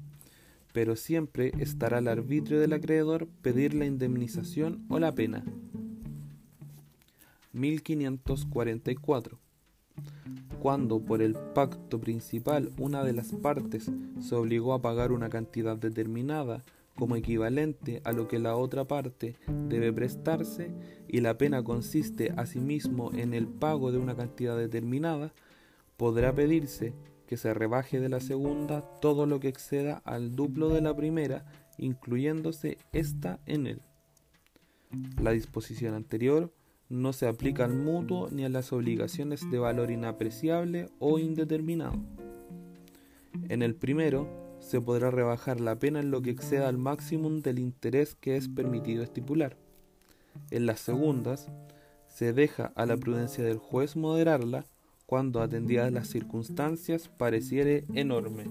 pero 0.73 0.97
siempre 0.97 1.53
estará 1.59 1.99
al 1.99 2.09
arbitrio 2.09 2.61
del 2.61 2.73
acreedor 2.73 3.29
pedir 3.43 3.75
la 3.75 3.87
indemnización 3.87 4.85
o 4.89 4.99
la 4.99 5.15
pena. 5.15 5.45
1544 7.53 9.39
cuando 10.61 11.01
por 11.01 11.23
el 11.23 11.35
pacto 11.35 12.01
principal 12.01 12.73
una 12.79 13.05
de 13.05 13.13
las 13.13 13.33
partes 13.33 13.91
se 14.21 14.35
obligó 14.35 14.75
a 14.75 14.83
pagar 14.83 15.13
una 15.13 15.29
cantidad 15.29 15.77
determinada 15.77 16.65
como 16.97 17.15
equivalente 17.15 18.03
a 18.05 18.13
lo 18.13 18.27
que 18.27 18.41
la 18.41 18.57
otra 18.57 18.85
parte 18.85 19.37
debe 19.69 19.93
prestarse 19.93 20.73
y 21.07 21.21
la 21.21 21.39
pena 21.39 21.63
consiste 21.63 22.33
asimismo 22.37 23.13
en 23.15 23.35
el 23.35 23.47
pago 23.47 23.93
de 23.93 23.99
una 23.99 24.17
cantidad 24.17 24.59
determinada, 24.59 25.33
podrá 25.97 26.35
pedirse 26.35 26.93
que 27.29 27.37
se 27.37 27.53
rebaje 27.55 28.01
de 28.01 28.09
la 28.09 28.21
segunda 28.21 28.81
todo 29.01 29.27
lo 29.27 29.39
que 29.39 29.49
exceda 29.49 30.01
al 30.05 30.35
duplo 30.35 30.71
de 30.71 30.81
la 30.81 30.97
primera, 30.97 31.45
incluyéndose 31.77 32.79
ésta 32.93 33.39
en 33.45 33.67
él. 33.67 33.83
La 35.23 35.33
disposición 35.33 35.95
anterior 35.95 36.53
no 36.89 37.13
se 37.13 37.29
aplica 37.29 37.67
al 37.67 37.75
mutuo 37.75 38.29
ni 38.33 38.47
a 38.47 38.49
las 38.49 38.73
obligaciones 38.73 39.49
de 39.51 39.59
valor 39.59 39.91
inapreciable 39.91 40.89
o 40.99 41.19
indeterminado. 41.19 42.03
En 43.51 43.63
el 43.63 43.75
primero, 43.75 44.27
se 44.61 44.81
podrá 44.81 45.11
rebajar 45.11 45.61
la 45.61 45.79
pena 45.79 46.01
en 46.01 46.11
lo 46.11 46.23
que 46.23 46.31
exceda 46.31 46.69
al 46.69 46.79
máximo 46.79 47.31
del 47.31 47.59
interés 47.59 48.15
que 48.15 48.37
es 48.37 48.49
permitido 48.49 49.03
estipular. 49.03 49.59
En 50.51 50.65
las 50.65 50.81
segundas, 50.81 51.51
se 52.07 52.33
deja 52.33 52.73
a 52.75 52.87
la 52.87 52.97
prudencia 52.97 53.45
del 53.45 53.59
juez 53.59 53.97
moderarla 53.97 54.65
cuando 55.09 55.41
atendidas 55.41 55.91
las 55.91 56.09
circunstancias, 56.09 57.09
pareciere 57.09 57.87
enorme. 57.95 58.45